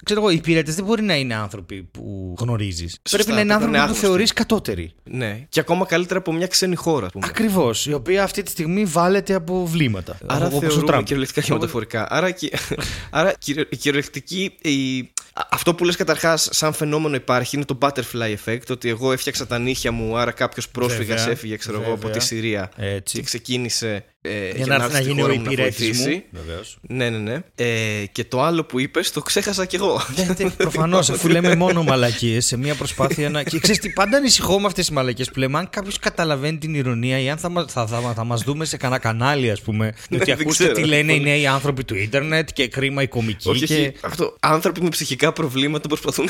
[0.06, 2.97] ξέρω εγώ, οι υπηρέτες δεν μπορεί να είναι άνθρωποι που γνωρίζεις.
[3.12, 4.06] Πρέπει να είναι πρέπει να άνθρωποι είναι που άγνωστοι.
[4.06, 4.93] θεωρείς κατώτεροι.
[5.04, 5.45] Ναι.
[5.49, 7.06] Και ακόμα καλύτερα από μια ξένη χώρα.
[7.06, 7.26] ας πούμε.
[7.30, 7.86] Ακριβώς.
[7.86, 10.18] Η οποία αυτή τη στιγμή βάλεται από βλήματα.
[10.26, 11.04] Άρα όπως ο θεωρούμε Τραμπ.
[11.04, 12.08] κυριολεκτικά και μεταφορικά.
[12.10, 12.54] Άρα, κυ-
[13.10, 14.56] άρα κυριο- η κυριολεκτική.
[14.62, 15.00] η-
[15.34, 18.70] α- Αυτό που λες καταρχάς σαν φαινόμενο υπάρχει είναι το butterfly effect.
[18.70, 21.32] Ότι εγώ έφτιαξα τα νύχια μου, άρα κάποιος πρόσφυγας Βέβαια.
[21.34, 22.18] έφυγε ξέρω εγώ, από Βέβαια.
[22.18, 23.18] τη Συρία Έτσι.
[23.18, 26.10] και ξεκίνησε ε, Για να έρθει να στη γίνει ο χώρα μου να υπηρέτης βοηθήσει.
[26.10, 26.24] μου.
[26.46, 26.78] Βεβαίως.
[26.82, 27.40] Ναι, ναι, ναι.
[27.56, 30.02] Ε, και το άλλο που είπες το ξέχασα κι εγώ.
[30.58, 33.44] Προφανώς, αφού λέμε μόνο μαλακίες σε μια προσπάθεια να.
[33.44, 35.58] Και ξέρεις τι, πάντα ανησυχώ με αυτές τις μαλακίες που λέμε.
[35.58, 38.78] Αν κάποιος καταλαβαίνει την ηρωνία ή αν θα, μα- θα, θα, θα μας δούμε σε
[38.78, 39.94] κανένα κανάλι, ας πούμε.
[40.12, 40.74] ότι δεν ακούστε ξέρω.
[40.74, 43.50] τι λένε οι νέοι άνθρωποι του ίντερνετ και κρίμα οι κομικοί.
[43.50, 43.74] Όχι, και...
[43.74, 43.92] όχι.
[44.02, 46.30] Αυτό, άνθρωποι με ψυχικά προβλήματα προσπαθούν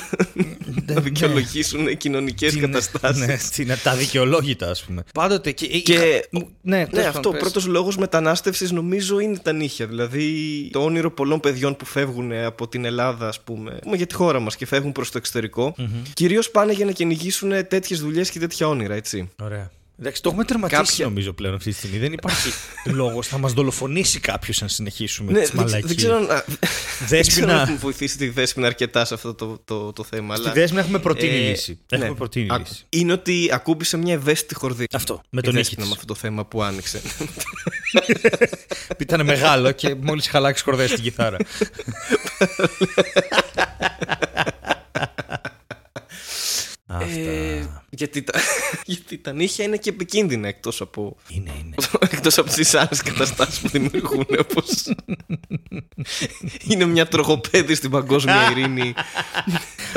[0.86, 3.26] να δικαιολογήσουν κοινωνικές την- καταστάσεις.
[3.26, 5.04] Ναι, την- τα δικαιολόγητα, ας πούμε.
[5.14, 5.52] Πάντοτε.
[5.52, 7.16] Και, Και- μου- ναι, Ναι, τέλος αυτό.
[7.20, 7.41] πάντων, Ο πες.
[7.41, 9.88] πρώτος λόγος μετανάστευσης νομίζω είναι τα νύχια.
[9.88, 14.13] Δηλαδή το όνειρο πολλών παιδιών που φεύγουν από την Ελλάδα, ας πούμε, πούμε, για τη
[14.13, 15.75] χώρα μας και φεύγουν προς το εξωτερικό.
[16.13, 19.29] Κυρίως πάνε για να κυνηγήσουν τέτοιες δουλειές και τέτοια όνειρα, έτσι.
[19.41, 19.71] Ωραία.
[20.00, 21.98] Εντάξει, το έχουμε τερματίσει Κάποια- νομίζω πλέον αυτή τη στιγμή.
[21.98, 22.50] Δεν υπάρχει
[23.00, 23.28] λόγος.
[23.28, 25.86] Θα μας δολοφονήσει κάποιος αν συνεχίσουμε Ναι, τις δεν, μαλακίες.
[25.88, 27.54] δεν ξέρω, αν- δεν ξέρω Δέσποινα.
[27.54, 30.36] αν έχουμε βοηθήσει τη Δέσποινα αρκετά σε αυτό το, το, το θέμα.
[30.36, 31.80] Στη αλλά, Δέσμη έχουμε προτείνει ε, λύση.
[31.89, 32.16] Έχουμε ναι.
[32.16, 32.64] προτείνει Άκου.
[32.70, 32.86] λύση.
[32.89, 34.86] Είναι ότι ακούμπησε μια ευαίσθητη χορδή.
[34.94, 35.22] Αυτό.
[35.30, 36.00] Με Η τον ήχη Δέσποινα με της.
[36.02, 37.02] αυτό το θέμα που άνοιξε.
[39.00, 41.38] Ήταν μεγάλο και μόλις χαλάξει κορδέ στην κιθάρα.
[46.98, 47.20] Αυτά.
[47.20, 48.39] Ε, γιατί, τα,
[48.86, 51.76] γιατί τα νύχια είναι και επικίνδυνα εκτός από, Είναι, είναι.
[52.12, 54.84] εκτός από τις άλλες καταστάσεις που δημιουργούν όπως
[56.68, 58.94] είναι μια τροχοπέδη στην παγκόσμια ειρήνη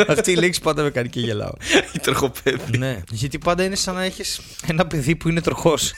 [0.08, 1.52] Αυτή η λέξη πάντα με κάνει και γελάω.
[1.92, 5.92] η τροχοπέδη ναι, γιατί πάντα είναι σαν να έχεις ένα παιδί που είναι τροχός.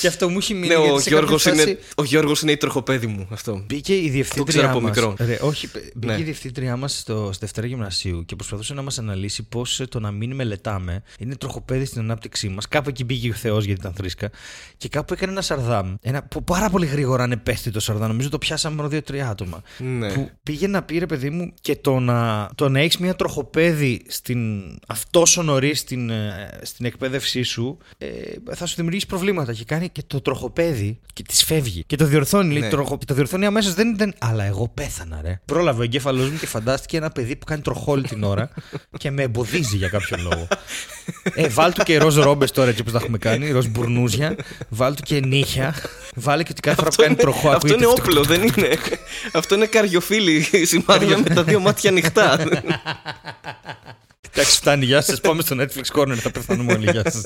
[0.00, 0.66] Και αυτό μου έχει μείνει.
[0.66, 3.64] ναι, γιατί ο σε κάποια Γιώργος, φάση είναι, ο Γιώργος είναι η τροχοπέδη μου αυτό
[3.66, 5.14] Μπήκε η ξέρω διευθύντριά από μας, μικρό.
[5.18, 6.20] Ρε, όχι, μπήκε Ναι.
[6.20, 10.10] η διευθύντριά μας στο, στη Δευτέρα Γυμνασίου και προσπαθούσε να μας αναλύσει πώς το να
[10.10, 12.68] μην μελετάμε είναι τροχοπέδι στην ανάπτυξή μας.
[12.68, 14.30] Κάπου εκεί μπήκε ο Θεός γιατί ήταν θρήσκα.
[14.76, 15.94] Και κάπου έκανε ένα σαρδάμ.
[16.00, 18.08] Ένα που πάρα πολύ γρήγορα ανεπέστη το σαρδάμ.
[18.08, 19.62] Νομίζω το πιάσαμε μόνο δύο-τρία άτομα.
[19.78, 20.12] Ναι.
[20.12, 24.02] Που πήγε να πει ρε παιδί μου και το να, το να έχεις μια τροχοπέδη
[24.08, 28.08] στην, αυτό τόσο νωρίς στην, ε, στην εκπαίδευσή σου ε,
[28.54, 29.52] θα σου δημιουργήσει προβλήματα.
[29.52, 31.84] Και κάνει και το τροχοπέδι και τη φεύγει.
[31.86, 32.52] Και το διορθώνει.
[32.52, 32.68] Λέει, Ναι.
[32.68, 33.74] τροχο, το διορθώνει αμέσως.
[33.74, 35.40] Δεν, δεν, αλλά εγώ πέθανα, ρε.
[35.44, 38.48] Πρόλαβε ο εγκέφαλός μου και φαντάστηκε ένα παιδί που κάνει τροχόλ την ώρα
[38.98, 40.48] και με εμποδίζει για κάποιο λόγο.
[41.34, 44.36] Ε, βάλ του και ροζ ρόμπες τώρα έτσι όπω τα έχουμε κάνει, ροζ μπουρνούζια.
[44.68, 45.74] Βάλ του και νύχια.
[46.14, 48.68] Βάλε και ότι κάθε φορά που κάνει τροχό αυτό ακούγεται είναι φτουκ, όπλο, δεν είναι.
[49.32, 52.38] αυτό είναι καριοφίλι, σημάδια με τα δύο μάτια ανοιχτά.
[54.32, 54.84] Εντάξει, φτάνει.
[54.84, 55.20] Γεια σας.
[55.20, 56.14] Πάμε στο Netflix Corner.
[56.14, 56.90] Θα πεθάνουμε όλοι.
[56.90, 57.22] Γεια σας.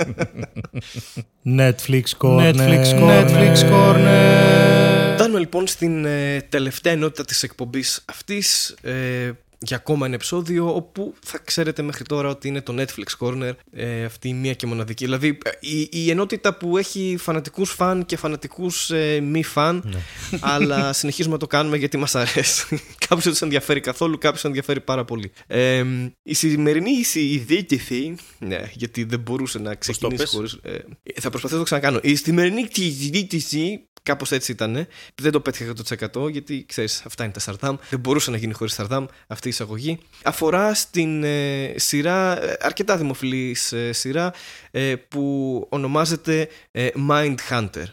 [1.59, 2.55] Netflix Corner.
[2.55, 3.25] Netflix Corner.
[3.25, 5.15] Netflix Corner.
[5.15, 9.31] Φτάνουμε λοιπόν στην ε, τελευταία ενότητα της εκπομπής αυτής ε,
[9.63, 14.05] για ακόμα ένα επεισόδιο όπου θα ξέρετε μέχρι τώρα ότι είναι το Netflix Corner ε,
[14.05, 18.17] αυτή η μία και μοναδική δηλαδή ε, η, η ενότητα που έχει φανατικούς φαν και
[18.17, 20.03] φανατικούς ε, μη φαν
[20.41, 22.67] αλλά συνεχίζουμε να το κάνουμε γιατί μας αρέσει
[23.07, 25.85] κάποιους δεν τους ενδιαφέρει καθόλου κάποιους τους ενδιαφέρει πάρα πολύ ε,
[26.23, 30.79] η σημερινή συζήτηση ναι γιατί δεν μπορούσε να ξεκινήσει πες; χωρίς ε,
[31.21, 34.87] θα προσπαθήσω να το ξανακάνω η σημερινή συζήτηση Κάπως έτσι ήταν.
[35.15, 35.73] Δεν το πέτυχα
[36.15, 37.77] 100% γιατί ξέρεις, αυτά είναι τα Σαρδάμ.
[37.91, 39.99] Δεν μπορούσε να γίνει χωρίς Σαρδάμ αυτή η εισαγωγή.
[40.23, 44.33] Αφορά στην ε, σειρά, ε, αρκετά δημοφιλής ε, σειρά,
[44.71, 47.85] ε, που ονομάζεται ε, Mind Hunter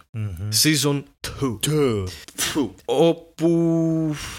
[0.64, 1.04] Season
[1.42, 2.04] 2.
[2.36, 2.76] Φου.
[2.86, 3.50] Όπου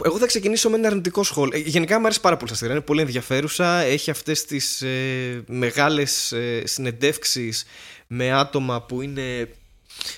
[0.05, 1.59] εγώ θα ξεκινήσω με ένα αρνητικό σχόλιο.
[1.59, 2.73] Ε, Γενικά μου αρέσει πάρα πολύ στα σειρά.
[2.73, 3.79] Είναι πολύ ενδιαφέρουσα.
[3.79, 7.65] Έχει αυτές τις ε, μεγάλες ε, συνεντεύξεις
[8.07, 9.49] με άτομα που είναι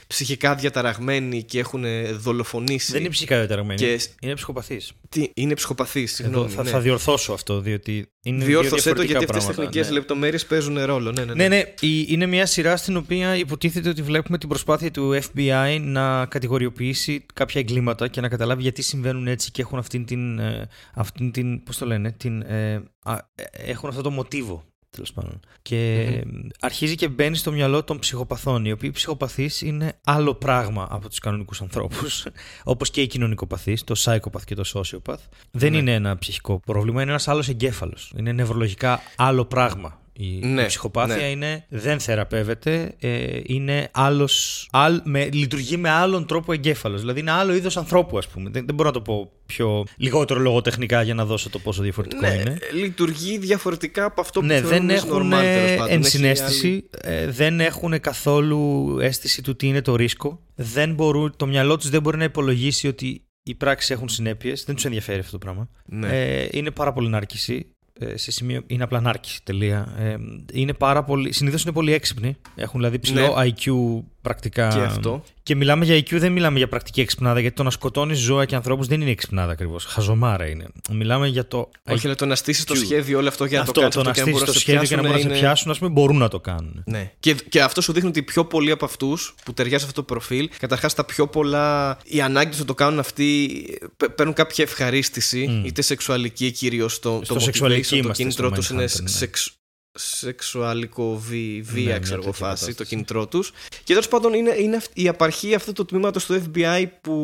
[0.07, 1.85] ψυχικά διαταραγμένοι και έχουν
[2.19, 2.93] δολοφονήσει.
[2.93, 3.81] Δεν είναι ψυχικά διαταραγμένη.
[3.81, 4.81] Και- Είναι ψυχοπαθή.
[5.09, 6.09] Τι, είναι ψυχοπαθή.
[6.19, 8.45] Εδώ θα, θα διορθώσω αυτό, διότι είναι.
[8.45, 9.99] Διόρθωσέ δύο το γιατί αυτές διαφορετικά οι τεχνικές πράγματα, ναι.
[9.99, 11.13] λεπτομέρειες παίζουν ρόλο.
[11.13, 11.49] Ναι, ναι, ναι.
[11.49, 11.75] Ναι, ναι.
[11.81, 17.27] η- Είναι μια σειρά στην οποία υποτίθεται ότι βλέπουμε την προσπάθεια του FBI να κατηγοριοποιήσει
[17.35, 20.39] κάποια εγκλήματα και να καταλάβει γιατί συμβαίνουν έτσι και έχουν αυτήν την.
[20.39, 24.65] ε, Αυτήν την πώς το λένε, την, ε, α, ε, έχουν αυτό το μοτίβο.
[24.91, 25.41] Τέλος πάντων.
[25.63, 26.21] Και ε,
[26.61, 28.65] αρχίζει και μπαίνει στο μυαλό των ψυχοπαθών.
[28.65, 32.27] Οι οποίοι ψυχοπαθείς είναι άλλο πράγμα από τους κανονικούς ανθρώπους.
[32.65, 35.19] Όπως και οι κοινωνικοπαθείς, το psychopath και το sociopath.
[35.51, 35.79] Δεν Ναι.
[35.79, 38.13] είναι ένα ψυχικό πρόβλημα, είναι ένας άλλος εγκέφαλος.
[38.17, 40.01] Είναι νευρολογικά άλλο πράγμα.
[40.23, 41.23] Η, Ναι, η ψυχοπάθεια ναι.
[41.23, 47.01] είναι, δεν θεραπεύεται, ε, είναι άλλος, άλλ, με, λειτουργεί με άλλον τρόπο εγκέφαλος.
[47.01, 48.51] Δηλαδή είναι άλλο είδος ανθρώπου, ας πούμε.
[48.51, 52.21] Δεν, δεν μπορώ να το πω πιο λιγότερο λογοτεχνικά για να δώσω το πόσο διαφορετικό
[52.21, 52.59] Ναι, είναι.
[52.73, 55.87] λειτουργεί διαφορετικά από αυτό που Ναι, θεωρούμε δεν εμείς έχουν normal, τέλος πάντων.
[55.87, 60.41] Έχει ενσυναίσθηση, ε, δεν έχουν καθόλου αίσθηση του τι είναι το ρίσκο.
[60.55, 64.65] Δεν μπορούν, το μυαλό τους δεν μπορεί να υπολογίσει ότι οι πράξεις έχουν συνέπειες.
[64.65, 65.69] Δεν τους ενδιαφέρει αυτό το πράγμα.
[65.85, 66.09] Ναι.
[66.09, 67.75] Ε, είναι πάρα πολύ νάρκηση.
[68.03, 69.95] Ε, σε σημείο, είναι απλά νάρκηση, τελεία.
[69.99, 70.17] Ε,
[70.53, 72.37] είναι πάρα πολύ, συνήθως είναι πολύ έξυπνοι.
[72.55, 74.67] Έχουν δηλαδή ψηλό IQ πρακτικά.
[74.67, 74.75] Ναι.
[74.75, 75.23] Και αυτό.
[75.43, 78.55] Και μιλάμε για IQ, δεν μιλάμε για πρακτική εξυπνάδα, γιατί το να σκοτώνεις ζώα και
[78.55, 79.85] ανθρώπους δεν είναι εξυπνάδα ακριβώς.
[79.85, 80.67] Χαζομάρα είναι.
[80.93, 81.71] Μιλάμε για το.
[81.91, 82.79] Όχι, αλλά το να στήσεις το IQ.
[82.85, 84.53] σχέδιο όλο αυτό για να αυτό, το κάνεις το να και να στήσεις μπορούν το
[84.53, 86.29] να σε σχέδιο και να πιάσουν μπορούν να σε είναι- πιάσουν, ας πούμε, μπορούν να
[86.29, 86.83] το κάνουν.
[86.87, 87.13] Ναι.
[87.21, 90.49] Και, και αυτό σου δείχνει ότι πιο πολλοί από αυτούς που ταιριάζει αυτό το προφίλ,
[90.59, 93.49] καταρχάς τα πιο πολλά, η ανάγκη του να το κάνουν αυτοί
[93.97, 96.99] π- παίρνουν κάποια ευχαρίστηση, είτε σεξουαλική κυρίως.
[96.99, 99.09] Το, Στο το σεξουαλική motivation, το είμαστε κίνητρό στο τους είναι Mindhunter, ναι.
[99.09, 99.53] σεξ,
[99.95, 102.89] σεξουαλικό βι, βία, Ναι, μια ξέρω εγώ, τέτοια φάση, το κατάσταση.
[102.89, 103.53] κίνητρό τους.
[103.71, 107.15] Και τέλος πάντων είναι, είναι αυ- η απαρχή αυτού του τμήματος του FBI που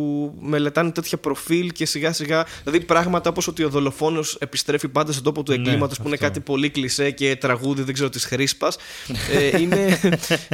[0.41, 2.47] μελετάνε τέτοια προφίλ και σιγά σιγά.
[2.64, 6.14] Δηλαδή πράγματα όπως ότι ο δολοφόνος επιστρέφει πάντα στον τόπο του Ναι, εγκλήματος που είναι
[6.14, 6.27] αυτό.
[6.27, 8.77] κάτι πολύ κλισέ και τραγούδι, δεν ξέρω, της χρήσπας.
[9.33, 10.01] ε, είναι,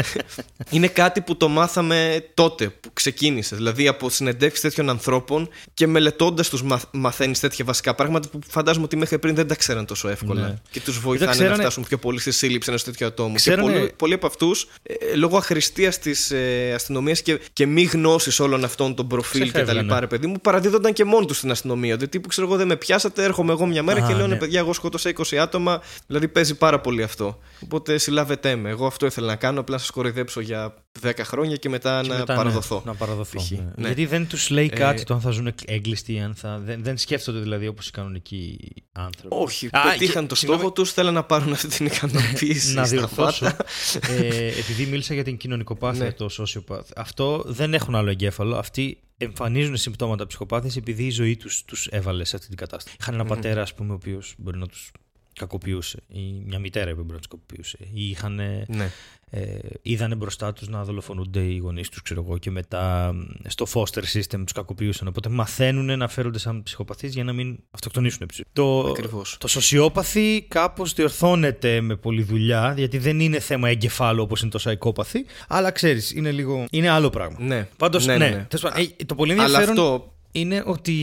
[0.71, 3.57] είναι κάτι που το μάθαμε τότε που ξεκίνησε.
[3.57, 8.85] Δηλαδή από συνεντεύξεις τέτοιων ανθρώπων και μελετώντας τους μαθ, μαθαίνεις τέτοια βασικά πράγματα που φαντάζομαι
[8.85, 10.47] ότι μέχρι πριν δεν τα ξέραν τόσο εύκολα.
[10.47, 10.55] Ναι.
[10.71, 13.35] Και τους βοηθάνε να ξέρανε- φτάσουν πιο πολύ στη σύλληψη ενός τέτοιου ατόμου.
[13.35, 17.83] Ξέρανε- Και πολλοί, πολλοί από αυτούς, ε, λόγω αχρηστίας της ε, αστυνομίας και, και μη
[17.83, 19.83] γνώσης όλων αυτών των προφίλ και τα Ξεφεύγανε.
[19.83, 21.95] λοιπά, ρε παιδί μου, παραδίδονταν και μόνοι τους στην αστυνομία.
[21.95, 24.33] Δηλαδή, τύπου ξέρω εγώ, δεν με πιάσατε, έρχομαι εγώ μια μέρα Α, και λέω ναι,
[24.33, 24.39] ναι.
[24.39, 25.83] παιδιά, εγώ σκότωσα 20 άτομα.
[26.07, 27.39] Δηλαδή, παίζει πάρα πολύ αυτό.
[27.63, 28.69] Οπότε συλλάβετε με.
[28.71, 32.09] Εγώ αυτό ήθελα να κάνω, απλά να σας κοροϊδέψω για 10 χρόνια και μετά Και
[32.09, 32.83] να μετά, ναι, παραδοθώ.
[32.87, 33.39] να παραδοθώ.
[33.41, 33.51] π.χ.
[33.51, 33.59] ναι.
[33.77, 33.87] Ναι.
[33.87, 36.61] Γιατί δεν τους λέει κάτι Ε, το αν θα ζουν έγκλειστοι ή αν θα.
[36.65, 38.59] Δεν, δεν σκέφτονται δηλαδή όπως οι κανονικοί
[38.93, 39.35] άνθρωποι.
[39.39, 40.63] Όχι, Α, πετύχαν και- το συγγνώμη.
[40.63, 42.75] στόχο τους, θέλαν να πάρουν αυτή την ικανοποίηση.
[42.75, 43.45] να στα διορθώσω.
[43.45, 43.65] φάτα.
[44.13, 46.13] ε, επειδή μίλησα για την κοινωνικοπάθεια, Ναι.
[46.13, 46.85] το sociopath.
[46.97, 48.57] Αυτό δεν έχουν άλλο εγκέφαλο.
[48.57, 52.97] Αυτοί εμφανίζουν συμπτώματα ψυχοπάθειας επειδή η ζωή τους τους έβαλε σε αυτή την κατάσταση.
[53.01, 54.91] Είχαν ένα πατέρα, ας πούμε, ο οποίος μπορεί να τους
[55.35, 55.99] κακοποιούσε.
[56.09, 57.79] Ή μια μητέρα που μπορεί να τους κακοποιούσε.
[57.93, 58.35] Ή είχαν,
[58.69, 58.91] Ναι.
[59.35, 63.67] Ε, είδανε μπροστά τους να δολοφονούνται οι γονείς τους, ξέρω εγώ, και μετά μ, στο
[63.75, 65.09] foster system τους κακοποιούσαν.
[65.09, 68.19] Οπότε μαθαίνουν να φέρονται σαν ψυχοπαθείς για να μην αυτοκτονήσουν.
[68.23, 68.45] επίσης.
[68.53, 69.37] Το, Ακριβώς.
[69.41, 74.59] το σοσιόπαθη κάπως διορθώνεται με πολλή δουλειά, γιατί δεν είναι θέμα εγκεφάλου όπως είναι το
[74.59, 76.67] σαϊκόπαθη, αλλά ξέρεις, είναι λίγο...
[76.71, 77.37] είναι άλλο πράγμα.
[77.41, 77.69] Ναι.
[77.77, 78.47] Πάντως, ναι, ναι, ναι, ναι.
[78.49, 80.97] τέλος πάντων, ε, το πολύ Αλλά ενδιαφέρον αυτό είναι ότι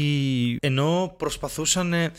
[0.62, 2.12] ενώ προσπαθούσαν, ε,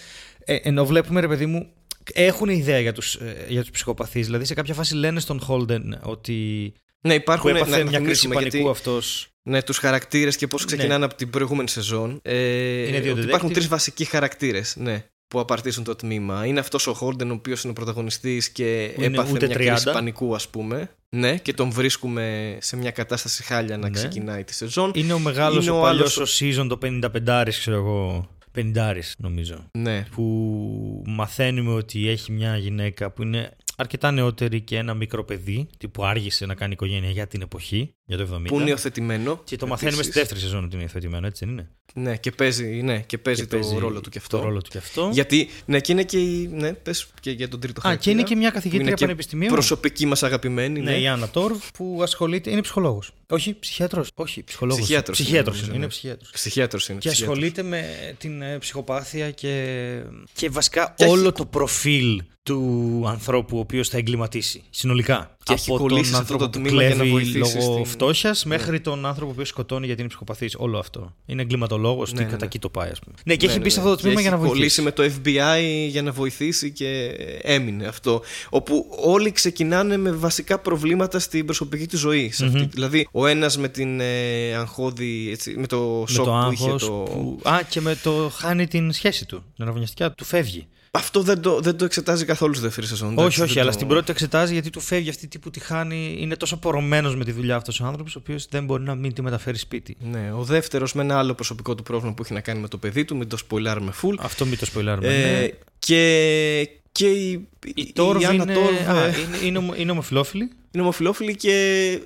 [0.45, 1.67] ε, ενώ βλέπουμε ρε παιδί μου,
[2.13, 5.81] έχουν ιδέα για τους, ε, για τους ψυχοπαθείς, δηλαδή σε κάποια φάση λένε στον Holden
[6.03, 7.51] ότι Ναι, που υπάρχουν.
[7.51, 9.25] έπαθε να- να μια κρίση θυμίσουμε, πανικού γιατί- αυτός.
[9.43, 12.19] Ναι, τους χαρακτήρες και πώς ξεκινάνε από την προηγούμενη σεζόν.
[12.23, 13.53] Ε, Είναι δύο ότι υπάρχουν detectives.
[13.53, 16.47] τρεις βασικοί χαρακτήρες ναι, που απαρτίζουν το τμήμα.
[16.47, 19.55] Είναι αυτός ο Χόρντεν, ο οποίος είναι ο πρωταγωνιστής και Που είναι έπαθε ούτε μια
[19.57, 19.81] 30.
[19.83, 20.91] κρίση πανικού, ας πούμε.
[21.09, 23.95] Ναι, και τον βρίσκουμε σε μια κατάσταση χάλια να Ναι.
[23.95, 24.91] ξεκινάει τη σεζόν.
[24.95, 29.01] Είναι ο μεγάλος Είναι ο, ο παλιός άλλος- ο season το 55 ξέρω εγώ, 50
[29.19, 29.65] νομίζω.
[29.79, 33.51] Ναι, που μαθαίνουμε ότι έχει μια γυναίκα που είναι
[33.81, 38.17] αρκετά νεότερη και ένα μικρό παιδί, που άργησε να κάνει οικογένεια για την εποχή, για
[38.17, 38.43] το 70.
[38.47, 39.41] που είναι υιοθετημένο.
[39.45, 40.21] Και το μαθαίνουμε στη επίσης.
[40.23, 43.59] δεύτερη σεζόν ότι είναι υιοθετημένο, έτσι δεν είναι; Ναι, και παίζει, ναι, και παίζει Και
[43.59, 44.39] το ρόλο του και αυτό.
[44.39, 45.11] Το ρόλο του και αυτό.
[45.13, 46.49] Γιατί, ναι, και είναι και η.
[46.53, 48.15] Ναι, πες και για τον τρίτο Α, χαρακτήρα.
[48.15, 49.49] και είναι και μια που καθηγήτρια είναι και πανεπιστημίου.
[49.49, 50.81] Προσωπική μας αγαπημένη.
[50.81, 52.51] Ναι, η Άννα Τόρβ που ασχολείται.
[52.51, 53.11] Είναι ψυχολόγος.
[53.29, 54.05] Όχι, ψυχίατρο.
[54.15, 54.81] Όχι, ψυχολόγος.
[54.83, 55.91] Ψυχίατρος είναι, Ψυχίατρος νομίζω, είναι, είναι ναι.
[55.91, 56.31] ψυχίατρος.
[56.33, 56.99] Ψυχίατρος είναι.
[56.99, 57.37] Και ψυχίατρος.
[57.39, 60.03] ασχολείται με την ε, ψυχοπάθεια και,
[60.33, 62.23] και βασικά Και όλο έχει- το προφίλ
[62.55, 64.63] του του ανθρώπου ο οποίος θα εγκληματίσει.
[64.71, 65.37] Συνολικά.
[65.43, 67.57] Και έχει από κολλήσει τον σε αυτό άνθρωπο το που τμήμα για να κλέβει βοηθήσει
[67.57, 70.49] λόγω στην- φτώχειας μέχρι τον άνθρωπο που σκοτώνει γιατί είναι ψυχοπαθή.
[70.57, 71.15] Όλο αυτό.
[71.27, 72.45] Είναι εγκληματολόγος και ναι, κατά ναι.
[72.45, 73.15] εκεί το πάει, ας πούμε.
[73.25, 73.85] Ναι, και Ναι, έχει ναι, μπει σε ναι.
[73.85, 74.81] αυτό το Και τμήμα για να έχει βοηθήσει.
[74.83, 77.07] κολλήσει με το FBI για να βοηθήσει και
[77.43, 78.23] έμεινε αυτό.
[78.51, 82.31] Όπου όλοι ξεκινάνε με βασικά προβλήματα στην προσωπική του ζωή.
[82.33, 82.69] σε αυτή.
[82.73, 86.65] Δηλαδή, ο ένας με την ε, αγχώδη, έτσι, με το Με σοκ το που είχε.
[86.65, 86.91] άγχος Το...
[86.91, 89.37] που- Α, και με το χάνει την σχέση του.
[89.55, 90.67] Την αναβωνιαστικά του φεύγει.
[90.93, 93.09] Αυτό δεν το, δεν το εξετάζει καθόλου στη δεύτερη σεζόν.
[93.09, 95.51] όχι, εντάξει, όχι, δεν αλλά το- στην πρώτη το εξετάζει γιατί του φεύγει αυτή που
[95.51, 96.17] τη χάνει.
[96.19, 99.13] Είναι τόσο πορωμένος με τη δουλειά αυτός ο άνθρωπος, ο οποίος δεν μπορεί να μην
[99.15, 99.97] τη μεταφέρει σπίτι.
[100.01, 102.79] Ναι, ο δεύτερος με ένα άλλο προσωπικό του πρόβλημα που έχει να κάνει με το
[102.79, 104.15] παιδί του, μην το σποιλάρουμε full.
[104.19, 105.07] Αυτό μην το σποιλάρουμε.
[105.09, 105.49] Ε, ναι.
[105.79, 110.51] Και, και η, Η Τόρβ Άννα είναι, Τόρβ, α, ε, είναι, είναι, ομο- είναι ομοφυλόφιλη.
[110.73, 111.55] είναι ομοφιλόφιλη και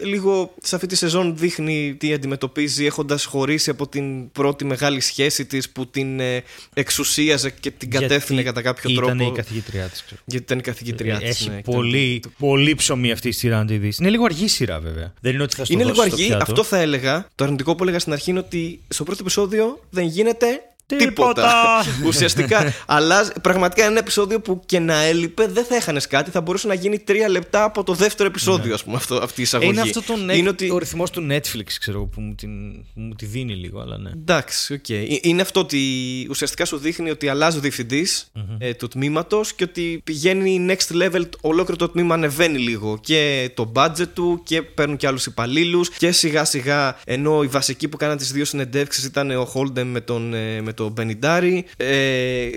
[0.03, 5.45] λίγο σε αυτή τη σεζόν δείχνει τι αντιμετωπίζει έχοντας χωρίσει από την πρώτη μεγάλη σχέση
[5.47, 6.43] της που την ε,
[6.75, 9.33] εξουσίαζε και την κατεύθυνε Γιατί κατά κάποιο ήταν τρόπο.
[9.33, 10.21] η καθηγήτριά της, ξέρω.
[10.25, 11.29] Γιατί ήταν η καθηγήτριά της.
[11.29, 13.99] Έχει ναι, ήταν πολύ, το- πολύ ψωμί αυτή η σειρά αν τη δεις.
[13.99, 15.13] Είναι λίγο αργή σειρά βέβαια.
[15.21, 16.45] Δεν είναι ότι θα στο Είναι δώσεις λίγο στο αργή, πιάτο.
[16.49, 17.29] αυτό θα έλεγα.
[17.35, 20.47] Το αρνητικό που έλεγα στην αρχή είναι ότι στο πρώτο επεισόδιο δεν γίνεται
[20.99, 21.33] Τίποτα.
[21.85, 22.07] τίποτα.
[22.07, 22.73] Ουσιαστικά.
[22.87, 26.31] Αλλά πραγματικά είναι ένα επεισόδιο που και να έλειπε δεν θα έχανες κάτι.
[26.31, 29.43] Θα μπορούσε να γίνει τρία λεπτά από το δεύτερο επεισόδιο, ας πούμε, αυτό, αυτή η
[29.43, 29.71] εισαγωγή.
[29.71, 29.81] Ναι.
[29.81, 33.01] Είναι αυτό το, Είναι ότι- ο ρυθμός του Netflix ξέρω εγώ, που μου, την, που
[33.01, 34.11] μου τη δίνει λίγο, αλλά ναι.
[34.11, 34.89] Εντάξει, οκ.
[34.89, 35.81] Ε, Είναι αυτό ότι
[36.31, 41.23] ουσιαστικά σου δείχνει ότι αλλάζει ο διευθυντής ε, του τμήματος και ότι πηγαίνει next level,
[41.41, 42.99] ολόκληρο το τμήμα ανεβαίνει λίγο.
[43.01, 45.91] Και το budget του και παίρνουν και άλλους υπαλλήλους.
[45.91, 50.01] Και σιγά σιγά, ενώ οι βασικοί που κάναν τις δύο συνεντεύξεις ήταν ο Holden με
[50.01, 51.65] τον, ε, με τον Μπενιντάρη.
[51.77, 52.51] Ε, ε,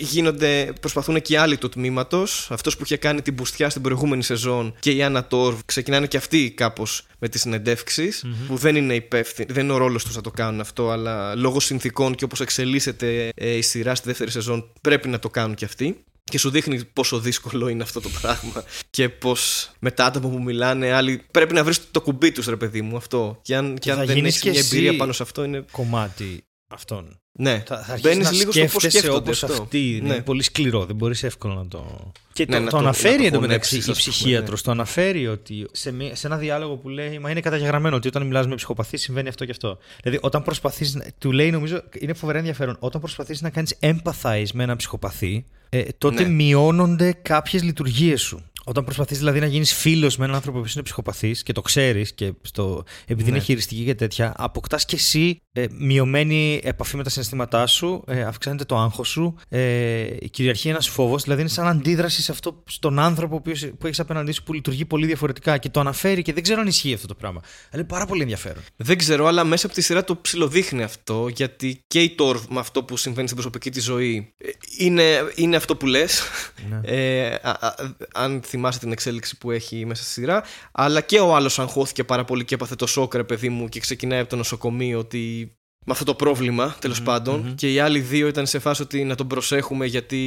[0.00, 2.48] γίνονται, προσπαθούν και οι άλλοι του τμήματος.
[2.50, 6.16] Αυτός που είχε κάνει την μπουστιά στην προηγούμενη σεζόν και η Άννα Τόρβ ξεκινάνε και
[6.16, 8.12] αυτοί κάπως με τις συνεντευξει
[8.46, 11.60] που δεν είναι υπεύθυνοι, δεν είναι ο ρόλος τους να το κάνουν αυτό, αλλά λόγω
[11.60, 15.64] συνθήκων και όπως εξελίσσεται ε, η σειρά στη δεύτερη σεζόν πρέπει να το κάνουν και
[15.64, 16.02] αυτοί.
[16.24, 18.64] Και σου δείχνει πόσο δύσκολο είναι αυτό το πράγμα.
[18.90, 19.36] Και πω
[19.78, 22.96] με τα άτομα που μιλάνε, άλλοι πρέπει να βρεις το κουμπί τους, ρε παιδί μου,
[22.96, 23.38] αυτό.
[23.42, 25.44] Και αν, και θα αν δεν γίνεις έχεις και μια εσύ εμπειρία πάνω σε αυτό,
[25.44, 25.64] είναι.
[25.70, 26.42] Κομμάτι
[26.78, 27.20] αυτών.
[27.32, 29.62] Ναι, Θα, θα αρχίσεις μπαίνεις να λίγο στο πώς σκέφτεσαι σκέφτονται όπως αυτό.
[29.62, 29.96] αυτή.
[29.96, 30.22] Είναι Ναι.
[30.22, 32.12] πολύ σκληρό, δεν μπορείς εύκολα να το...
[32.32, 34.58] Και Ναι, το, να το το- αναφέρει να το εντωμεταξύ η χωνέψεις, ας πούμε, ψυχίατρος,
[34.58, 34.64] ναι.
[34.64, 38.26] το αναφέρει ότι σε, μία- σε ένα διάλογο που λέει Μα είναι καταγεγραμμένο ότι όταν
[38.26, 39.78] μιλάς με ψυχοπαθή συμβαίνει αυτό και αυτό.
[40.02, 44.46] Δηλαδή, όταν προσπαθείς, να- του λέει, νομίζω, είναι φοβερά ενδιαφέρον, όταν προσπαθείς να κάνεις empathize
[44.54, 46.28] με ένα ψυχοπαθή, ε, τότε Ναι.
[46.28, 48.47] μειώνονται κάποιες λειτουργίες σου.
[48.68, 52.14] Όταν προσπαθείς δηλαδή να γίνεις φίλος με έναν άνθρωπο που είναι ψυχοπαθής και το ξέρεις
[52.14, 53.36] και στο, επειδή Ναι.
[53.36, 58.22] είναι χειριστική και τέτοια, αποκτάς κι εσύ ε, μειωμένη επαφή με τα συναισθήματά σου, ε,
[58.22, 62.98] αυξάνεται το άγχος σου, ε, κυριαρχεί ένας φόβος, δηλαδή είναι σαν αντίδραση σε αυτό, στον
[62.98, 66.32] άνθρωπο που, οποίος- που έχεις απέναντί σου που λειτουργεί πολύ διαφορετικά και το αναφέρει και
[66.32, 67.40] δεν ξέρω αν ισχύει αυτό το πράγμα.
[67.44, 68.62] Αλλά είναι πάρα πολύ ενδιαφέρον.
[68.76, 72.58] Δεν ξέρω, αλλά μέσα από τη σειρά το ψιλοδείχνει αυτό, γιατί και η Τόρβ με
[72.58, 74.48] αυτό που συμβαίνει στην προσωπική της ζωή ε,
[74.78, 75.04] είναι,
[75.34, 76.22] είναι αυτό που λες.
[76.68, 76.80] Ναι.
[76.84, 77.74] Ε, α- α-
[78.14, 80.42] αν θυμάσαι την εξέλιξη που έχει μέσα στη σειρά.
[80.72, 83.80] Αλλά και ο άλλος αγχώθηκε πάρα πολύ και έπαθε το σοκ, ρε παιδί μου, και
[83.80, 85.52] ξεκινάει από το νοσοκομείο ότι.
[85.86, 87.54] Με αυτό το πρόβλημα, τέλος πάντων.
[87.54, 90.20] Και οι άλλοι δύο ήταν σε φάση ότι να τον προσέχουμε γιατί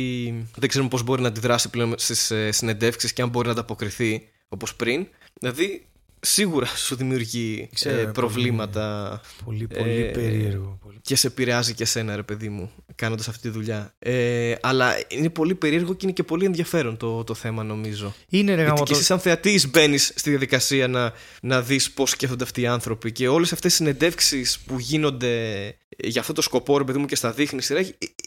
[0.56, 4.28] δεν ξέρουμε πώς μπορεί να αντιδράσει πλέον στις ε, συνεντεύξεις και αν μπορεί να ανταποκριθεί
[4.50, 5.08] όπως πριν.
[5.40, 5.86] Δηλαδή,
[6.22, 10.78] σίγουρα σου δημιουργεί Ξέρω, ε, πολύ- προβλήματα Πολύ, πολύ Ε, περίεργο.
[10.84, 11.00] Πολύ...
[11.02, 13.94] και σε επηρεάζει και εσένα, ρε παιδί μου, κάνοντας αυτή τη δουλειά.
[14.00, 18.14] Ε, αλλά είναι πολύ περίεργο και είναι και πολύ ενδιαφέρον το, το θέμα, νομίζω.
[18.30, 22.10] Είναι ρε Γιατί γάμο και εσύ, σαν θεατής, μπαίνεις στη διαδικασία να, να δεις πώς
[22.10, 26.78] σκέφτονται αυτοί οι άνθρωποι και όλες αυτές οι συνεντεύξεις που γίνονται για αυτό το σκοπό,
[26.78, 27.84] ρε παιδί μου, και στα δείχνει η σειρά, ε,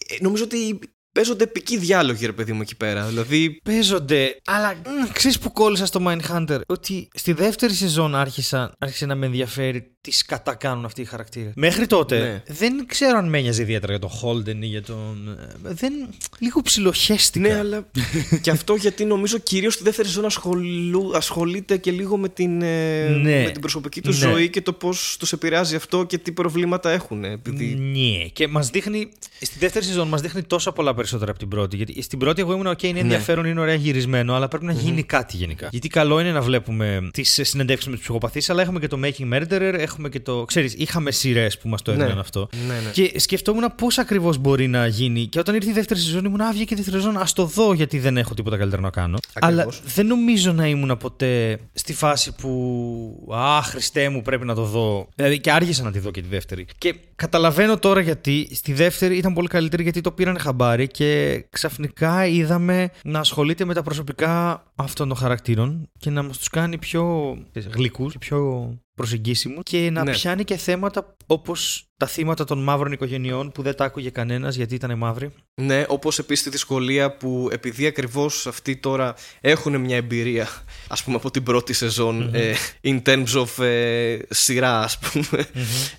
[0.08, 0.78] ε, νομίζω ότι
[1.14, 3.04] παίζονται επικοί διάλογοι, ρε παιδί μου, εκεί πέρα.
[3.06, 4.74] Δηλαδή, Παίζονται, αλλά
[5.12, 10.24] ξέρεις που κόλλησα στο Mindhunter; Ότι στη δεύτερη σεζόν άρχισα, άρχισε να με ενδιαφέρει τις
[10.24, 11.52] κατά κάνουν αυτοί οι χαρακτήρες.
[11.56, 12.42] Μέχρι τότε Ναι.
[12.54, 15.36] δεν ξέρω αν με ένοιαζε ιδιαίτερα για τον Holden ή για τον.
[15.64, 15.92] ε, Δεν.
[16.38, 17.48] Λίγο ψιλοχέστηκα.
[17.48, 17.86] ναι, αλλά
[18.42, 23.08] και αυτό γιατί νομίζω κυρίως στη δεύτερη ζώνη ασχολού, ασχολείται και λίγο με την, ε,
[23.08, 23.42] Ναι.
[23.42, 24.16] με την προσωπική του Ναι.
[24.16, 27.24] ζωή και το πώς τους επηρεάζει αυτό και τι προβλήματα έχουν.
[27.24, 27.64] Επειδή...
[27.74, 29.08] Ναι, και μας δείχνει.
[29.40, 31.76] Στη δεύτερη σεζόν μας δείχνει τόσα πολλά περισσότερα από την πρώτη.
[31.76, 35.02] Γιατί στην πρώτη εγώ ήμουν, OK, είναι ενδιαφέρον, είναι ωραία γυρισμένο, αλλά πρέπει να γίνει
[35.02, 35.68] κάτι γενικά.
[35.70, 39.34] Γιατί καλό είναι να βλέπουμε τις συνεντεύξεις με τους ψυχοπαθείς, αλλά έχουμε και το Making
[39.34, 40.44] Murderer, έχουμε και το.
[40.44, 42.02] ξέρεις, είχαμε σειρές που μας το Ναι.
[42.02, 42.48] έδιναν αυτό.
[42.66, 42.90] Ναι, ναι.
[42.92, 45.26] Και σκεφτόμουν πώς ακριβώς μπορεί να γίνει.
[45.26, 47.72] Και όταν ήρθε η δεύτερη σεζόν, ήμουν άβγε και η δεύτερη σεζόν, ας το δω
[47.72, 49.18] γιατί δεν έχω τίποτα καλύτερο να κάνω.
[49.34, 49.76] Ακριβώς.
[49.76, 53.34] Αλλά δεν νομίζω να ήμουν ποτέ στη φάση που.
[53.34, 55.08] Α, Χριστέ μου, πρέπει να το δω.
[55.14, 56.66] Δηλαδή και άργησα να τη δω και τη δεύτερη.
[56.78, 62.26] Και καταλαβαίνω τώρα γιατί στη δεύτερη ήταν πολύ καλύτερη γιατί το πήραν χαμπάρι και ξαφνικά
[62.26, 67.36] είδαμε να ασχολείται με τα προσωπικά αυτών των χαρακτήρων και να μας τους κάνει πιο
[67.74, 70.10] γλυκούς, πιο προσεγγίσιμους και να Ναι.
[70.10, 74.74] πιάνει και θέματα όπως τα θύματα των μαύρων οικογενειών που δεν τα άκουγε κανένας γιατί
[74.74, 75.30] ήταν μαύροι.
[75.54, 80.48] Ναι, όπως επίσης τη δυσκολία που επειδή ακριβώς αυτοί τώρα έχουν μια εμπειρία,
[80.88, 85.46] ας πούμε, από την πρώτη σεζόν, ε, in terms of ε, σειρά, ας πούμε.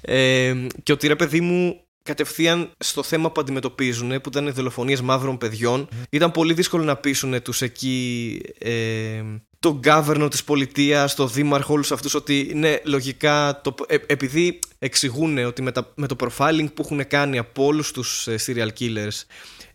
[0.01, 5.01] Ε, και ότι ρε παιδί μου, κατευθείαν στο θέμα που αντιμετωπίζουν, που ήταν οι δολοφονίες
[5.01, 8.39] μαύρων παιδιών, ήταν πολύ δύσκολο να πείσουν τους εκεί.
[8.57, 9.23] Ε,
[9.59, 15.37] τον governor της πολιτείας, τον δήμαρχο, όλους αυτούς ότι ναι, λογικά το, ε, επειδή εξηγούν
[15.37, 19.23] ότι με, τα, με το profiling που έχουν κάνει από όλους τους ε, serial killers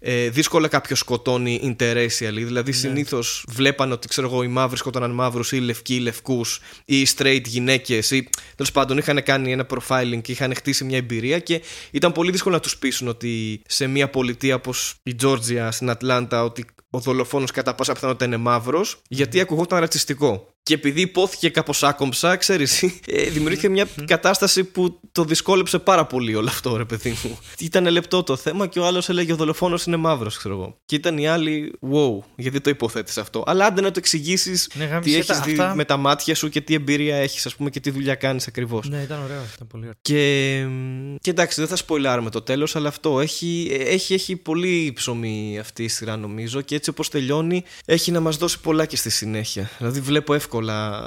[0.03, 2.43] ε, δύσκολα κάποιος σκοτώνει interracially.
[2.45, 7.01] Δηλαδή, συνήθως βλέπαν ότι ξέρω εγώ, οι μαύροι σκότωναν μαύρους ή οι λευκοί λευκούς ή
[7.01, 11.39] οι straight γυναίκες ή τέλος πάντων είχαν κάνει ένα profiling και είχαν χτίσει μια εμπειρία
[11.39, 15.91] και ήταν πολύ δύσκολο να τους πείσουν ότι σε μια πολιτεία όπως η Georgia στην
[15.91, 20.49] Ατλάντα ότι ο δολοφόνος κατά πάσα πιθανότητα είναι μαύρος, γιατί ακουγόταν ρατσιστικό.
[20.63, 22.85] Και επειδή υπόθηκε κάπως άκομψα, ξέρεις,
[23.33, 27.39] δημιουργήθηκε μια κατάσταση που το δυσκόλεψε πάρα πολύ όλο αυτό, ρε παιδί μου.
[27.59, 30.77] Ήταν λεπτό το θέμα και ο άλλος έλεγε ο δολοφόνος είναι μαύρος, ξέρω εγώ.
[30.85, 33.43] Και ήταν οι άλλοι, wow, γιατί το υποθέτεις αυτό.
[33.47, 36.35] Αλλά άντε να το εξηγήσεις Ναι, τι γάμισε έχεις τα- δει αυτά- με τα μάτια
[36.35, 38.89] σου και τι εμπειρία έχεις, ας πούμε, και τι δουλειά κάνεις ακριβώς.
[38.89, 39.43] Ναι, ήταν ωραίο.
[39.55, 39.95] Ήταν πολύ ωραίο.
[40.03, 40.67] Και,
[41.21, 45.85] και εντάξει, δεν θα σποιλάρουμε το τέλος, αλλά αυτό έχει, έχει, έχει πολύ ψωμί αυτή
[45.85, 46.61] η σειρά, νομίζω.
[46.61, 49.71] Και έτσι όπως τελειώνει, έχει να μας δώσει πολλά και στη συνέχεια.
[49.79, 51.01] Δηλαδή, βλέπω εύκολα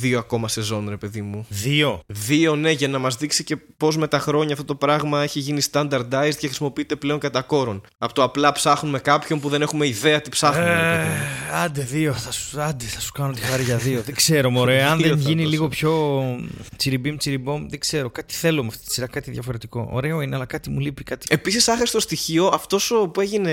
[0.00, 1.46] δύο ακόμα σεζόν, ρε παιδί μου.
[1.48, 2.00] Δύο.
[2.06, 5.38] Δύο, ναι, για να μας δείξει και πώς με τα χρόνια αυτό το πράγμα έχει
[5.40, 7.80] γίνει standardized και χρησιμοποιείται πλέον κατά κόρον.
[7.98, 10.68] Από το απλά ψάχνουμε κάποιον που δεν έχουμε ιδέα τι ψάχνουμε.
[10.68, 11.14] ρε παιδί μου.
[11.52, 14.02] Ε, άντε δύο, θα σου, άντε, θα σου κάνω τη χάρη για δύο.
[14.02, 14.82] δεν ξέρω, μωρέ.
[14.84, 15.50] Αν Δύο δεν θα γίνει δώσω.
[15.50, 15.92] λίγο πιο
[16.76, 18.10] τσιριμπίμ τσιριμπόμ, δεν ξέρω.
[18.10, 19.88] Κάτι θέλω με αυτή τη σειρά, κάτι διαφορετικό.
[19.92, 21.02] Ωραίο είναι, αλλά κάτι μου λείπει.
[21.02, 21.26] Κάτι...
[21.30, 23.52] Επίσης, άχρηστο στοιχείο, αυτός που έγινε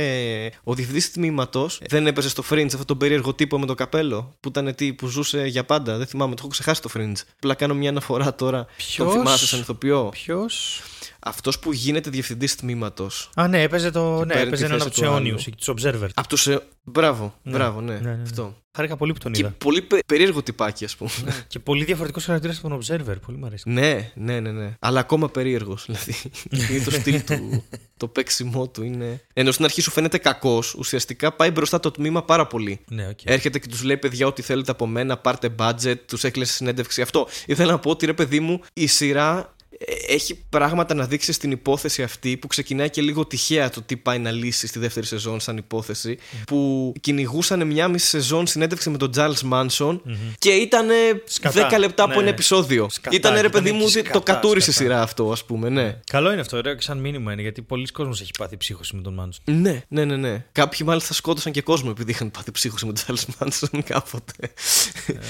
[0.63, 4.49] ο διευθυντής τμήματος δεν έπαιζε στο Fringe αυτό τον περίεργο τύπο με το καπέλο που
[4.49, 5.97] ήταν τι, που ζούσε για πάντα.
[5.97, 7.22] Δεν θυμάμαι, το έχω ξεχάσει το Fringe.
[7.36, 8.66] Απλά κάνω μια αναφορά τώρα.
[8.78, 10.82] Ποιος; Τον θυμάσαι σαν ηθοποιό; Ποιος;
[11.20, 13.30] Αυτός που γίνεται διευθυντής τμήματος.
[13.36, 15.55] Α, ναι, έπαιζε, το, ναι, παίρνει έπαιζε τη έναν θέση από του του αιώνιους, άλλου.
[15.55, 15.67] τους
[16.01, 16.09] Observer.
[16.13, 16.47] Από τους.
[16.47, 16.61] Ε...
[16.84, 17.93] Μπράβο, μπράβο, ναι.
[17.93, 18.22] ναι, ναι, ναι.
[18.24, 18.55] Αυτό.
[18.76, 19.53] Χάρηκα πολύ που τον Και είδα.
[19.57, 21.09] πολύ πε- περίεργο τυπάκι, ας πούμε.
[21.47, 23.15] Και πολύ διαφορετικός χαρακτήρας από τον Observer.
[23.26, 23.70] Πολύ μου αρέσει.
[23.70, 24.76] Ναι, ναι, ναι, ναι.
[24.80, 25.86] Αλλά ακόμα περίεργος.
[25.86, 26.15] Δηλαδή,
[26.74, 27.63] είναι το στυλ του,
[27.97, 29.22] το παίξιμό του είναι.
[29.34, 32.80] Ενώ στην αρχή σου φαίνεται κακός, ουσιαστικά πάει μπροστά το τμήμα πάρα πολύ.
[32.89, 33.20] Ναι, οκ.
[33.24, 37.01] Έρχεται και τους λέει: Παιδιά, ό,τι θέλετε από μένα, πάρτε budget, τους έκλεισε συνέντευξη.
[37.01, 37.28] Αυτό.
[37.45, 39.59] Ήθελα να πω ότι ρε παιδί μου, η σειρά ε,
[40.07, 44.20] έχει πράγματα να δείξει στην υπόθεση αυτή που ξεκινάει και λίγο τυχαία το τι πάει
[44.20, 46.17] να λύσει στη δεύτερη σεζόν σαν υπόθεση.
[46.47, 49.99] Που κυνηγούσαν μια μισή σεζόν συνέντευξη με τον Charles Manson
[50.38, 50.88] και ήταν
[51.26, 51.70] Σκατά.
[51.72, 52.20] 10 λεπτά από Ναι.
[52.20, 52.88] ένα επεισόδιο.
[52.89, 54.89] Σκατά, Ήταν ρε ήταν παιδί εκεί μου, ότι σκατά, το κατούρησε σκατά.
[54.89, 55.99] σειρά αυτό, ας πούμε, ναι.
[56.11, 59.01] Καλό είναι αυτό, ωραίο και σαν μήνυμα είναι γιατί πολλοί κόσμος έχει πάθει ψύχωση με
[59.01, 59.43] τον Μάντσον.
[59.45, 60.45] Ναι, ναι, ναι, ναι.
[60.51, 64.34] Κάποιοι μάλιστα σκότωσαν και κόσμο επειδή είχαν πάθει ψύχωση με τον Charles Manson κάποτε.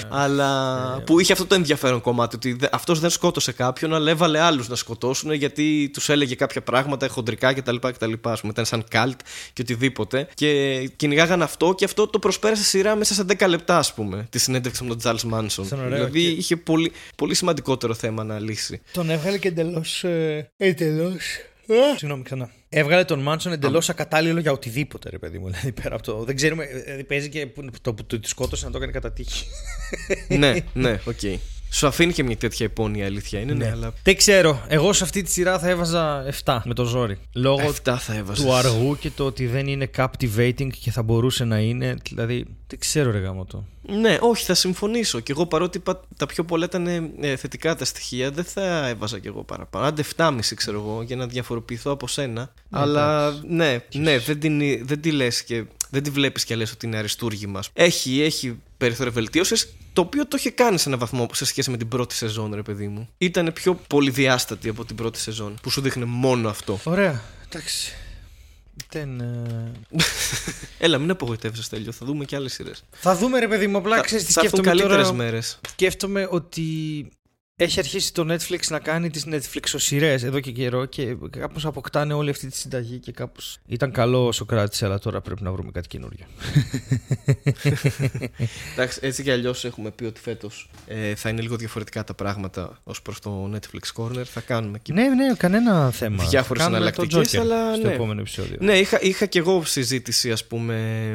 [0.08, 4.68] αλλά που είχε αυτό το ενδιαφέρον κομμάτι, ότι αυτός δεν σκότωσε κάποιον, αλλά έβαλε άλλους
[4.68, 7.76] να σκοτώσουν γιατί τους έλεγε κάποια πράγματα χοντρικά κτλ.
[7.76, 9.20] κτλ ας πούμε, ήταν σαν καλτ
[9.52, 10.28] και οτιδήποτε.
[10.34, 14.38] Και κυνηγάγαν αυτό και αυτό το προσπέρασε σειρά μέσα σε 10 λεπτά, ας πούμε, τη
[14.38, 15.64] συνέντευξη με τον Charles Manson.
[15.66, 18.80] Ήταν ωραίο δηλαδή και- είχε πολύ, πολύ σημαντικότερο θέμα να λύσει.
[18.92, 20.04] Τον έβγαλε και εντελώς.
[20.56, 21.24] Εντελώς.
[21.96, 22.50] Συγγνώμη ξανά.
[22.68, 25.50] Έβγαλε τον Μάνσον εντελώς ακατάλληλο για οτιδήποτε, ρε παιδί μου.
[25.50, 26.24] Δηλαδή πέρα από το.
[26.24, 26.66] Δεν ξέρουμε.
[26.84, 29.44] Δηλαδή παίζει και που το που το, τη σκότωσε να το έκανε κατά τύχη.
[30.28, 31.20] ναι, ναι, οκ.
[31.72, 33.92] Σου αφήνει και μια τέτοια υπόνοια, η αλήθεια είναι, ναι, αλλά.
[34.02, 34.64] Δεν ξέρω.
[34.68, 37.18] Εγώ σε αυτή τη σειρά θα έβαζα 7 με το ζόρι.
[37.32, 38.44] Λόγω Αυτά θα έβαζα.
[38.44, 41.96] του αργού και το ότι δεν είναι captivating και θα μπορούσε να είναι.
[42.02, 43.64] Δηλαδή, δεν ξέρω, ρε γαμώτο.
[43.82, 45.20] Ναι, όχι, θα συμφωνήσω.
[45.20, 46.86] Και εγώ παρότι είπα, τα πιο πολλά ήταν
[47.20, 49.86] ε, θετικά τα στοιχεία, δεν θα έβαζα κι εγώ παραπάνω.
[49.86, 52.52] Άντε 7,5 ξέρω εγώ, για να διαφοροποιηθώ από σένα.
[52.70, 56.86] Αλλά ναι, ναι, δεν, την, δεν τη λες και δεν τη βλέπεις και λε ότι
[56.86, 57.62] είναι αριστούργημα.
[57.72, 61.76] Έχει, έχει περιθώριο βελτίωσης, το οποίο το είχε κάνει σε έναν βαθμό σε σχέση με
[61.76, 63.08] την πρώτη σεζόν, ρε παιδί μου.
[63.18, 66.80] Ήταν πιο πολυδιάστατη από την πρώτη σεζόν, που σου δείχνει μόνο αυτό.
[66.84, 67.22] Ωραία.
[67.48, 67.92] Εντάξει.
[68.88, 69.20] Δεν.
[69.20, 69.72] ε,
[70.78, 72.84] Έλα, μην απογοητεύεσαι τέλειο, θα δούμε και άλλες σειρές.
[72.90, 73.76] Θα δούμε, ρε παιδί μου.
[73.76, 75.24] Απλά ξέρεις τι θα έρθουν σκέφτομαι καλύτερες τώρα.
[75.24, 75.58] μέρες.
[75.68, 76.62] Σκέφτομαι ότι
[77.64, 82.12] έχει αρχίσει το Netflix να κάνει τις Netflix οσυρές εδώ και καιρό και κάπως αποκτάνε
[82.12, 85.70] όλη αυτή τη συνταγή και κάπως ήταν καλό όσο κράτησε αλλά τώρα πρέπει να βρούμε
[85.70, 86.26] κάτι καινούριο.
[88.72, 92.80] Εντάξει, έτσι κι αλλιώς έχουμε πει ότι φέτος ε, θα είναι λίγο διαφορετικά τα πράγματα
[92.84, 94.24] ως προς το Netflix Corner.
[94.24, 94.92] Θα κάνουμε και.
[94.92, 96.24] ναι, ναι, κανένα θέμα.
[96.24, 97.94] Διάφορες Θα κάνουμε το εναλλακτικές, Joker αλλά στο ναι.
[97.94, 98.56] επόμενο επεισόδιο.
[98.60, 101.10] Ναι, είχα, είχα κι εγώ συζήτηση, ας πούμε,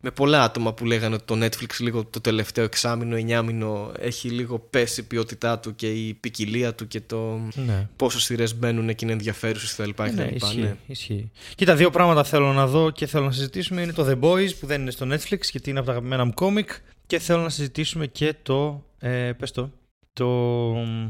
[0.00, 4.58] με πολλά άτομα που λέγανε ότι το Netflix λίγο το τελευταίο εξάμηνο, εννιάμηνο έχει λίγο
[4.58, 7.88] πέσει η ποιότητά του και η ποικιλία του και το Ναι.
[7.96, 10.02] πόσο σειρές μπαίνουν και είναι ενδιαφέρουσες κτλ.
[10.02, 10.76] Ε, ναι, κτλ, ισχύει, ναι.
[10.86, 11.30] ισχύει.
[11.54, 13.82] Κοίτα, δύο πράγματα θέλω να δω και θέλω να συζητήσουμε.
[13.82, 16.34] Είναι το The Boys που δεν είναι στο Netflix γιατί είναι από τα αγαπημένα μου
[16.34, 16.70] κόμικ.
[17.06, 18.84] Και θέλω να συζητήσουμε και το.
[18.98, 19.70] Ε, πες το.
[20.12, 20.28] Το.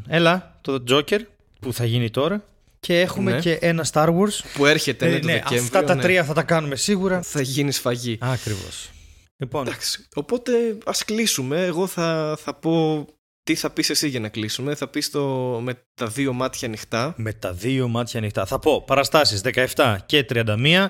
[0.08, 1.20] Έλα, το Joker
[1.60, 2.44] που θα γίνει τώρα.
[2.80, 3.38] Και έχουμε Ναι.
[3.40, 4.40] και ένα Star Wars.
[4.54, 5.62] Που έρχεται ναι, Ε, το ναι, Δεκέμβριο.
[5.62, 6.02] αυτά τα ναι.
[6.02, 7.22] τρία θα τα κάνουμε σίγουρα.
[7.22, 8.18] Θα γίνει σφαγή.
[8.20, 8.90] Ακριβώς.
[9.36, 10.06] Λοιπόν, Εντάξει.
[10.14, 10.52] Οπότε
[10.84, 11.64] ας κλείσουμε.
[11.64, 13.06] Εγώ θα, θα πω
[13.50, 14.74] τι θα πεις εσύ για να κλείσουμε.
[14.74, 15.24] Θα πεις το
[15.62, 17.14] με τα δύο μάτια ανοιχτά.
[17.16, 18.46] με τα δύο μάτια ανοιχτά.
[18.46, 19.40] Θα πω παραστάσεις
[19.74, 20.86] 17 και 31.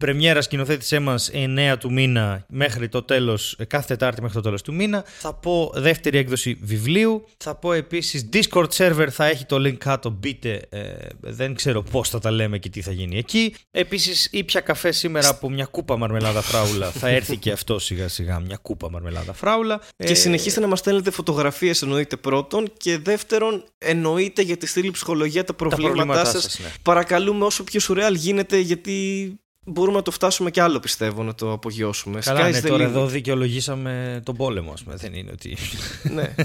[0.00, 4.74] Πρεμιέρα σκηνοθέτησέ μας 9 του μήνα μέχρι το τέλος, κάθε Τετάρτη μέχρι το τέλος του
[4.74, 5.04] μήνα.
[5.18, 7.24] Θα πω δεύτερη έκδοση βιβλίου.
[7.36, 10.10] Θα πω επίσης Discord server θα έχει το link κάτω.
[10.10, 10.62] Μπείτε.
[10.68, 10.90] ε,
[11.20, 13.54] δεν ξέρω πώς θα τα λέμε και τι θα γίνει εκεί.
[13.70, 16.90] Επίσης ήπια καφέ σήμερα από μια κούπα μαρμελάδα φράουλα.
[16.90, 18.40] θα έρθει και αυτό σιγά σιγά.
[18.40, 19.80] Μια κούπα μαρμελάδα φράουλα.
[19.96, 22.72] Και Ε, συνεχίστε να μας στέλνετε φωτογραφίες εννοείται πρώτον.
[22.76, 26.42] Και δεύτερον, εννοείται για τη στήλη ψυχολογία τα προβλήματά προβλήματά σας.
[26.42, 26.68] σας, ναι.
[26.82, 29.34] Παρακαλούμε όσο πιο σουρεάλ γίνεται, γιατί
[29.66, 32.20] μπορούμε να το φτάσουμε κι άλλο πιστεύω να το απογειώσουμε.
[32.20, 32.88] Καλά, Sky's ναι, the τώρα limit.
[32.88, 34.96] εδώ δικαιολογήσαμε τον πόλεμο, ας πούμε.
[34.96, 35.56] Δεν είναι ότι.
[36.02, 36.34] Ναι.
[36.36, 36.44] Ε,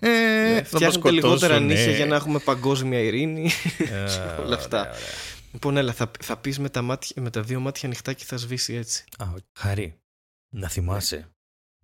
[0.54, 0.54] ναι.
[0.54, 1.96] θα μας Φτιάχνετε λιγότερα σκοτώσουν, νύχια ναι.
[1.96, 3.50] για να έχουμε παγκόσμια ειρήνη.
[3.78, 4.00] Ε,
[4.44, 4.78] όλα αυτά.
[4.80, 5.06] ωραία, ωραία.
[5.52, 8.36] λοιπόν, έλα, θα, θα πεις με, τα μάτια- με τα δύο μάτια ανοιχτά και θα
[8.36, 9.04] σβήσει έτσι.
[9.22, 9.38] Α, οκ.
[9.58, 9.98] Χάρη,
[10.54, 11.28] να θυμάσαι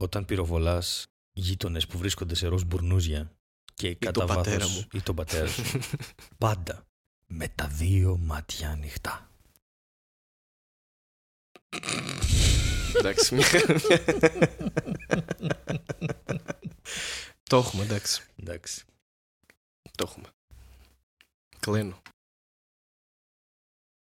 [0.01, 3.33] όταν πυροβολάς γείτονες που βρίσκονται σε ροζ μπουρνούζια
[3.75, 4.87] και κατά τον πατέρα βάθος- μου.
[4.93, 5.63] ή τον πατέρα σου.
[6.39, 6.87] Πάντα
[7.27, 9.28] με τα δύο μάτια ανοιχτά.
[12.99, 13.35] Εντάξει.
[13.35, 13.47] μια-
[17.43, 18.23] το έχουμε, εντάξει.
[18.37, 18.85] Εντάξει.
[19.97, 20.27] Το έχουμε.
[21.61, 22.03] Κλείνω.